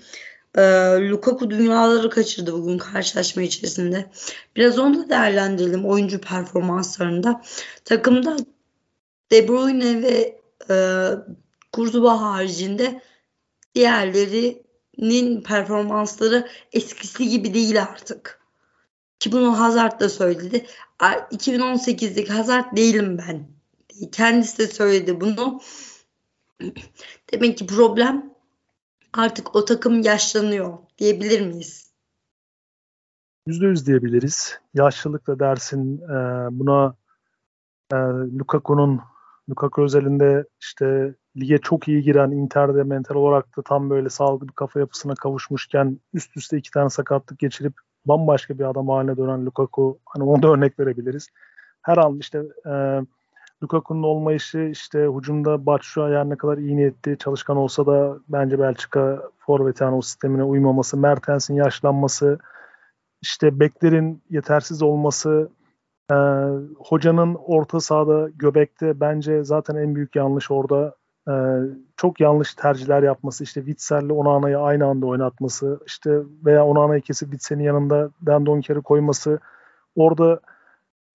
[0.57, 0.63] E,
[1.11, 4.11] Lukaku dünyaları kaçırdı bugün karşılaşma içerisinde.
[4.57, 7.43] Biraz onu da değerlendirelim oyuncu performanslarında.
[7.85, 8.37] Takımda
[9.31, 10.41] De Bruyne ve
[10.71, 10.77] e,
[11.73, 13.03] Kurtuba haricinde
[13.75, 18.41] diğerlerinin performansları eskisi gibi değil artık.
[19.19, 20.67] Ki bunu Hazard da söyledi.
[20.99, 23.49] A- 2018'deki Hazard değilim ben.
[24.13, 25.61] Kendisi de söyledi bunu.
[27.33, 28.30] Demek ki problem
[29.13, 31.91] artık o takım yaşlanıyor diyebilir miyiz?
[33.47, 34.59] Yüzde yüz diyebiliriz.
[34.75, 36.95] Yaşlılık da dersin e, buna
[37.93, 37.97] e,
[38.39, 39.01] Lukaku'nun
[39.51, 44.53] Lukaku özelinde işte lige çok iyi giren Inter'de mental olarak da tam böyle sağlıklı bir
[44.53, 49.99] kafa yapısına kavuşmuşken üst üste iki tane sakatlık geçirip bambaşka bir adam haline dönen Lukaku
[50.05, 51.29] hani ona da örnek verebiliriz.
[51.83, 53.01] Her an işte e,
[53.63, 59.23] Lukaku'nun olmayışı işte hücumda Batshuayi her ne kadar iyi niyetli çalışkan olsa da bence Belçika
[59.39, 62.39] forvet yani o sistemine uymaması, Mertens'in yaşlanması,
[63.23, 65.51] işte beklerin yetersiz olması,
[66.11, 66.15] e,
[66.79, 70.95] hocanın orta sahada göbekte bence zaten en büyük yanlış orada.
[71.29, 71.35] E,
[71.97, 77.63] çok yanlış tercihler yapması işte Witzel'le Onana'yı aynı anda oynatması işte veya Onana'yı kesip Witzel'in
[77.63, 79.39] yanında Dan Donker'i koyması
[79.97, 80.41] orada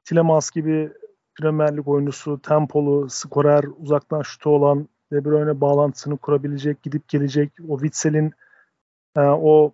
[0.03, 0.91] Tilemans gibi
[1.39, 7.79] Premier Lig oyuncusu, tempolu, skorer, uzaktan şutu olan De Bruyne bağlantısını kurabilecek, gidip gelecek, o
[7.79, 8.33] Witzel'in
[9.15, 9.71] e, o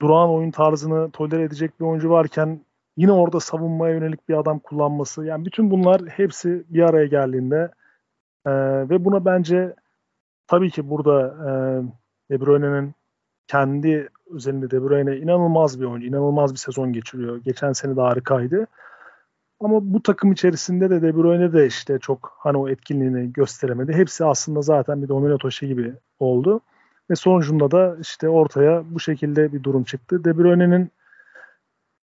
[0.00, 2.60] durağan oyun tarzını tolere edecek bir oyuncu varken
[2.96, 5.24] yine orada savunmaya yönelik bir adam kullanması.
[5.24, 7.70] Yani bütün bunlar hepsi bir araya geldiğinde
[8.46, 8.50] e,
[8.90, 9.74] ve buna bence
[10.46, 11.50] tabii ki burada e,
[12.30, 12.94] De Bruyne'nin
[13.46, 17.36] kendi özelinde De Bruyne inanılmaz bir oyuncu, inanılmaz bir sezon geçiriyor.
[17.36, 18.66] Geçen sene de harikaydı.
[19.62, 23.92] Ama bu takım içerisinde de De Bruyne de işte çok hani o etkinliğini gösteremedi.
[23.92, 26.60] Hepsi aslında zaten bir domino taşı gibi oldu.
[27.10, 30.24] Ve sonucunda da işte ortaya bu şekilde bir durum çıktı.
[30.24, 30.90] De Bruyne'nin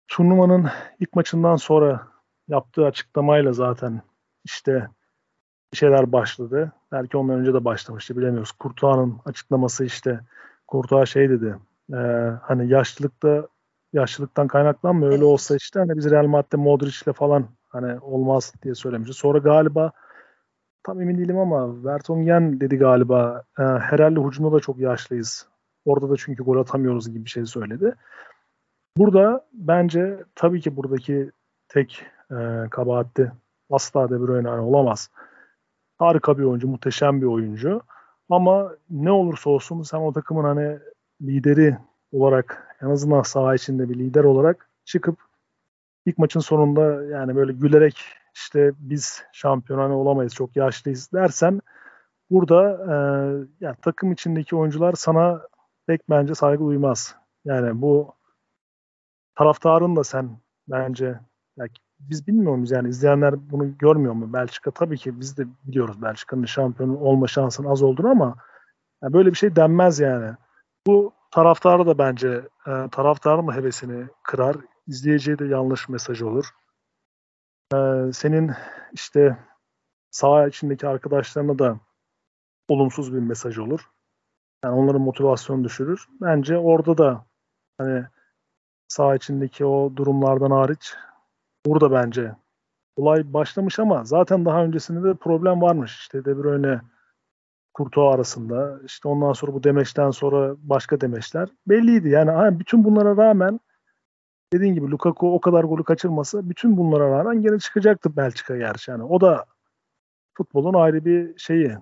[0.07, 0.67] turnuvanın
[0.99, 2.07] ilk maçından sonra
[2.47, 4.01] yaptığı açıklamayla zaten
[4.45, 4.87] işte
[5.73, 6.71] bir şeyler başladı.
[6.91, 8.51] Belki ondan önce de başlamıştı bilemiyoruz.
[8.51, 10.19] Kurtuğa'nın açıklaması işte
[10.67, 11.55] Kurtuğa şey dedi
[11.93, 11.97] e,
[12.41, 13.47] hani yaşlılıkta
[13.93, 15.11] yaşlılıktan kaynaklanmıyor.
[15.11, 19.13] Öyle olsa işte hani biz Real Madrid'de Modric'le falan hani olmaz diye söylemişti.
[19.13, 19.91] Sonra galiba
[20.83, 25.47] tam emin değilim ama Vertonghen dedi galiba e, herhalde hücumda da çok yaşlıyız.
[25.85, 27.95] Orada da çünkü gol atamıyoruz gibi bir şey söyledi.
[28.97, 31.31] Burada bence tabii ki buradaki
[31.67, 32.35] tek e,
[32.71, 33.31] kabahatli
[33.71, 35.09] asla De Bruyne olamaz.
[35.97, 37.81] Harika bir oyuncu, muhteşem bir oyuncu.
[38.29, 40.79] Ama ne olursa olsun sen o takımın hani
[41.21, 41.77] lideri
[42.11, 45.19] olarak en azından saha içinde bir lider olarak çıkıp
[46.05, 48.03] ilk maçın sonunda yani böyle gülerek
[48.35, 51.61] işte biz şampiyon olamayız çok yaşlıyız dersen
[52.29, 52.95] burada e,
[53.65, 55.41] ya takım içindeki oyuncular sana
[55.87, 57.15] pek bence saygı duymaz.
[57.45, 58.13] Yani bu
[59.35, 60.29] taraftarın da sen
[60.67, 61.19] bence
[61.57, 61.65] ya
[61.99, 64.33] biz bilmiyor muyuz yani izleyenler bunu görmüyor mu?
[64.33, 68.35] Belçika tabii ki biz de biliyoruz Belçika'nın şampiyon olma şansının az olduğunu ama
[69.03, 70.35] yani böyle bir şey denmez yani.
[70.87, 74.55] Bu taraftarı da bence e, taraftarın da hevesini kırar.
[74.87, 76.49] İzleyiciye de yanlış mesaj olur.
[77.73, 77.77] E,
[78.13, 78.51] senin
[78.93, 79.37] işte
[80.11, 81.79] saha içindeki arkadaşlarına da
[82.67, 83.89] olumsuz bir mesaj olur.
[84.63, 86.07] Yani onların motivasyonu düşürür.
[86.21, 87.25] Bence orada da
[87.77, 88.05] hani
[88.87, 90.95] saha içindeki o durumlardan hariç
[91.65, 92.35] burada bence
[92.95, 95.99] olay başlamış ama zaten daha öncesinde de problem varmış.
[95.99, 96.81] İşte De Bruyne
[97.73, 98.79] Kurtuğa arasında.
[98.85, 101.49] İşte ondan sonra bu demeçten sonra başka demeçler.
[101.67, 103.59] Belliydi yani bütün bunlara rağmen
[104.53, 108.91] dediğin gibi Lukaku o kadar golü kaçırmasa bütün bunlara rağmen gene çıkacaktı Belçika gerçi.
[108.91, 109.45] Yani o da
[110.37, 111.77] futbolun ayrı bir şeyi.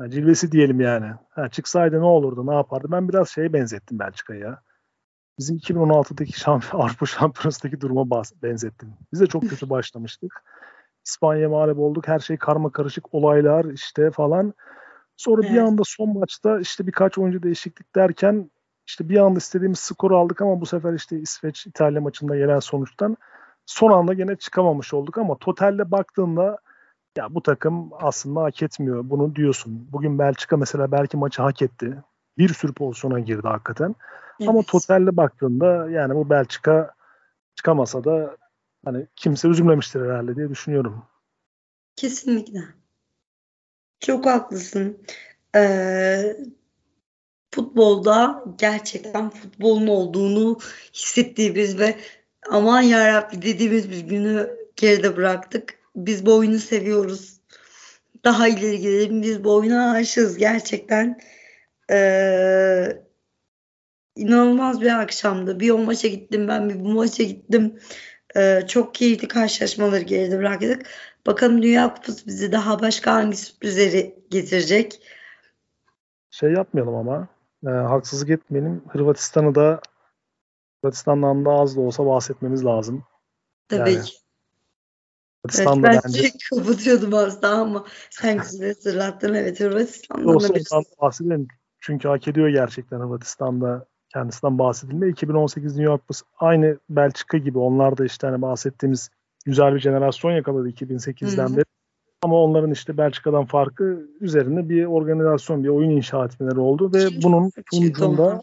[0.00, 1.12] Yani cilvesi diyelim yani.
[1.30, 2.88] Ha, çıksaydı ne olurdu, ne yapardı?
[2.90, 4.62] Ben biraz şeye benzettim Belçika'yı ya.
[5.38, 8.94] Bizim 2016'daki şampiyon, Avrupa Şampiyonası'ndaki duruma benzettim.
[9.12, 10.42] Biz de çok kötü başlamıştık.
[11.04, 12.08] İspanya mağlup olduk.
[12.08, 14.54] Her şey karma karışık olaylar işte falan.
[15.16, 15.54] Sonra evet.
[15.54, 18.50] bir anda son maçta işte birkaç oyuncu değişiklik derken
[18.86, 23.16] işte bir anda istediğimiz skoru aldık ama bu sefer işte İsveç İtalya maçında gelen sonuçtan
[23.66, 26.58] son anda gene çıkamamış olduk ama totalde baktığında
[27.16, 29.10] ya bu takım aslında hak etmiyor.
[29.10, 29.88] Bunu diyorsun.
[29.92, 32.02] Bugün Belçika mesela belki maçı hak etti.
[32.38, 33.94] Bir sürü pozisyona girdi hakikaten.
[34.40, 34.48] Evet.
[34.48, 36.94] Ama totalde baktığında yani bu Belçika
[37.54, 38.36] çıkamasa da
[38.84, 41.02] hani kimse üzülmemiştir herhalde diye düşünüyorum.
[41.96, 42.60] Kesinlikle.
[44.00, 44.98] Çok haklısın.
[45.56, 46.36] Ee,
[47.50, 50.58] futbolda gerçekten futbolun olduğunu
[50.94, 51.94] hissettiğimiz ve
[52.50, 55.78] aman yarabbi dediğimiz bir günü geride bıraktık.
[55.96, 57.40] Biz bu oyunu seviyoruz.
[58.24, 59.22] Daha ileri gidelim.
[59.22, 61.20] Biz bu oyuna aşığız gerçekten.
[61.90, 63.02] Ee,
[64.16, 65.60] inanılmaz bir akşamdı.
[65.60, 67.78] Bir o maça gittim ben bir bu maça gittim.
[68.36, 70.86] Ee, çok keyifli karşılaşmaları geride bıraktık.
[71.26, 75.00] Bakalım Dünya Kupası bizi daha başka hangi sürprizleri getirecek?
[76.30, 77.28] Şey yapmayalım ama
[77.66, 78.82] e, haksızlık etmeyelim.
[78.88, 79.80] Hırvatistan'ı da
[80.82, 83.04] Hırvatistan'dan da az da olsa bahsetmemiz lazım.
[83.68, 84.12] Tabii yani, ki.
[85.42, 86.32] Hırvatistan'da evet, ben bence...
[86.50, 89.34] kapatıyordum aslında ama sen güzel hatırlattın.
[89.34, 90.64] Evet Hırvatistan'dan da bir...
[91.00, 91.48] bahsedelim.
[91.80, 95.08] Çünkü hak ediyor gerçekten Hırvatistan'da kendisinden bahsedilme.
[95.08, 96.02] 2018 New York
[96.38, 99.10] aynı Belçika gibi onlar da işte hani bahsettiğimiz
[99.46, 101.64] güzel bir jenerasyon yakaladı 2008'den beri.
[102.22, 107.22] Ama onların işte Belçika'dan farkı üzerinde bir organizasyon, bir oyun inşa etmeleri oldu ve Kim
[107.22, 108.40] bunun sonucunda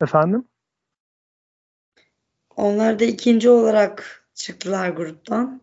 [0.00, 0.44] efendim
[2.56, 5.60] onlar da ikinci olarak çıktılar gruptan.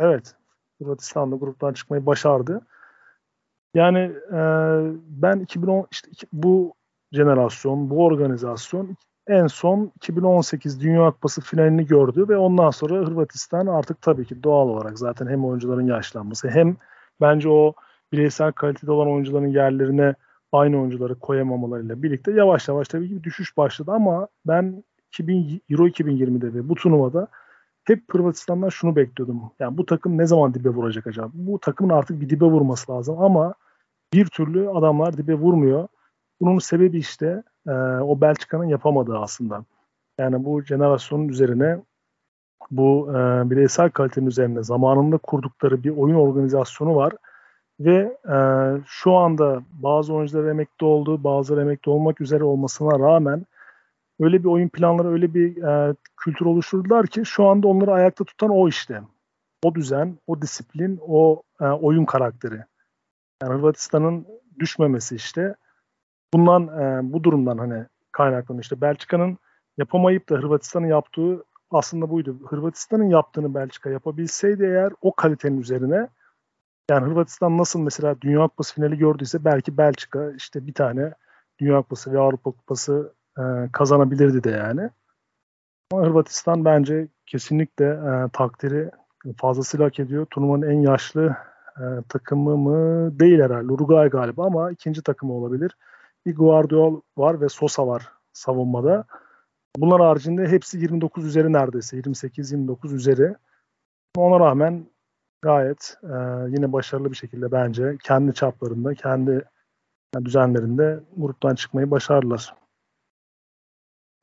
[0.00, 0.34] Evet.
[0.78, 2.66] Hırvatistan da gruptan çıkmayı başardı.
[3.74, 3.98] Yani
[4.32, 4.40] e,
[5.08, 6.74] ben 2010 işte bu
[7.12, 8.96] jenerasyon, bu organizasyon
[9.28, 14.68] en son 2018 Dünya Kupası finalini gördü ve ondan sonra Hırvatistan artık tabii ki doğal
[14.68, 16.76] olarak zaten hem oyuncuların yaşlanması hem
[17.20, 17.72] bence o
[18.12, 20.14] bireysel kalitede olan oyuncuların yerlerine
[20.52, 26.54] aynı oyuncuları koyamamalarıyla birlikte yavaş yavaş tabii ki düşüş başladı ama ben 2000, Euro 2020'de
[26.54, 27.28] ve bu turnuvada
[27.84, 29.42] hep Hırvatistan'dan şunu bekliyordum.
[29.58, 31.30] Yani bu takım ne zaman dibe vuracak acaba?
[31.34, 33.54] Bu takımın artık bir dibe vurması lazım ama
[34.12, 35.88] bir türlü adamlar dibe vurmuyor.
[36.40, 39.64] Bunun sebebi işte e, o Belçika'nın yapamadığı aslında.
[40.18, 41.78] Yani bu jenerasyonun üzerine
[42.70, 47.12] bu e, bireysel kalitenin üzerine zamanında kurdukları bir oyun organizasyonu var
[47.80, 48.38] ve e,
[48.86, 53.46] şu anda bazı oyuncular emekli oldu, bazıları emekli olmak üzere olmasına rağmen
[54.20, 58.50] öyle bir oyun planları, öyle bir e, kültür oluşturdular ki şu anda onları ayakta tutan
[58.50, 59.00] o işte.
[59.64, 62.64] O düzen, o disiplin, o e, oyun karakteri.
[63.42, 64.26] Yani Hırvatistan'ın
[64.58, 65.54] düşmemesi işte.
[66.34, 68.62] Bundan e, bu durumdan hani kaynaklanıyor.
[68.62, 69.38] İşte Belçika'nın
[69.78, 72.36] yapamayıp da Hırvatistan'ın yaptığı aslında buydu.
[72.46, 76.08] Hırvatistan'ın yaptığını Belçika yapabilseydi eğer o kalitenin üzerine
[76.90, 81.12] yani Hırvatistan nasıl mesela Dünya Kupası finali gördüyse belki Belçika işte bir tane
[81.60, 84.90] Dünya Kupası ve Avrupa Kupası e, kazanabilirdi de yani.
[85.92, 88.90] Ama Hırvatistan bence kesinlikle e, takdiri
[89.36, 90.26] fazlasıyla hak ediyor.
[90.30, 91.36] Turnuvanın en yaşlı
[91.78, 93.10] e, takımı mı?
[93.20, 93.72] Değil herhalde.
[93.72, 95.76] Uruguay galiba ama ikinci takımı olabilir.
[96.26, 99.04] Bir Guardiol var ve Sosa var savunmada.
[99.76, 101.98] Bunlar haricinde hepsi 29 üzeri neredeyse.
[101.98, 103.34] 28-29 üzeri.
[104.16, 104.86] Ona rağmen
[105.42, 106.14] gayet e,
[106.48, 109.44] yine başarılı bir şekilde bence kendi çaplarında, kendi
[110.24, 112.54] düzenlerinde gruptan çıkmayı başardılar.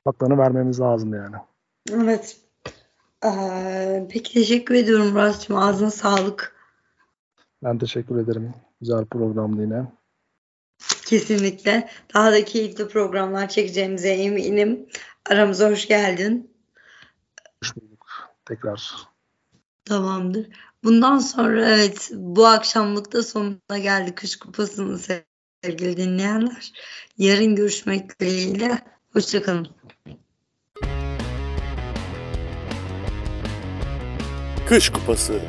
[0.04, 1.36] Haklarını vermemiz lazım yani.
[1.92, 2.40] Evet.
[3.24, 5.56] Ee, peki teşekkür ediyorum Murat'cığım.
[5.56, 6.56] Ağzına sağlık.
[7.62, 8.54] Ben teşekkür ederim.
[8.80, 9.86] Güzel programdı yine.
[11.06, 11.88] Kesinlikle.
[12.14, 14.86] Daha da keyifli programlar çekeceğimize eminim.
[15.30, 16.50] Aramıza hoş geldin.
[17.62, 18.06] Hoş bulduk.
[18.46, 18.92] Tekrar.
[19.84, 20.46] Tamamdır.
[20.84, 25.00] Bundan sonra evet bu akşamlık da sonuna geldi Kış Kupası'nın
[25.62, 26.72] sevgili dinleyenler.
[27.18, 28.78] Yarın görüşmek dileğiyle.
[29.12, 29.68] Hoşçakalın.
[34.68, 35.40] Kış Kupası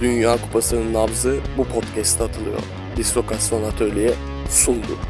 [0.00, 2.62] Dünya Kupası'nın nabzı bu podcast'ta atılıyor.
[2.96, 4.14] Dislokasyon Atölye
[4.50, 5.09] 速度。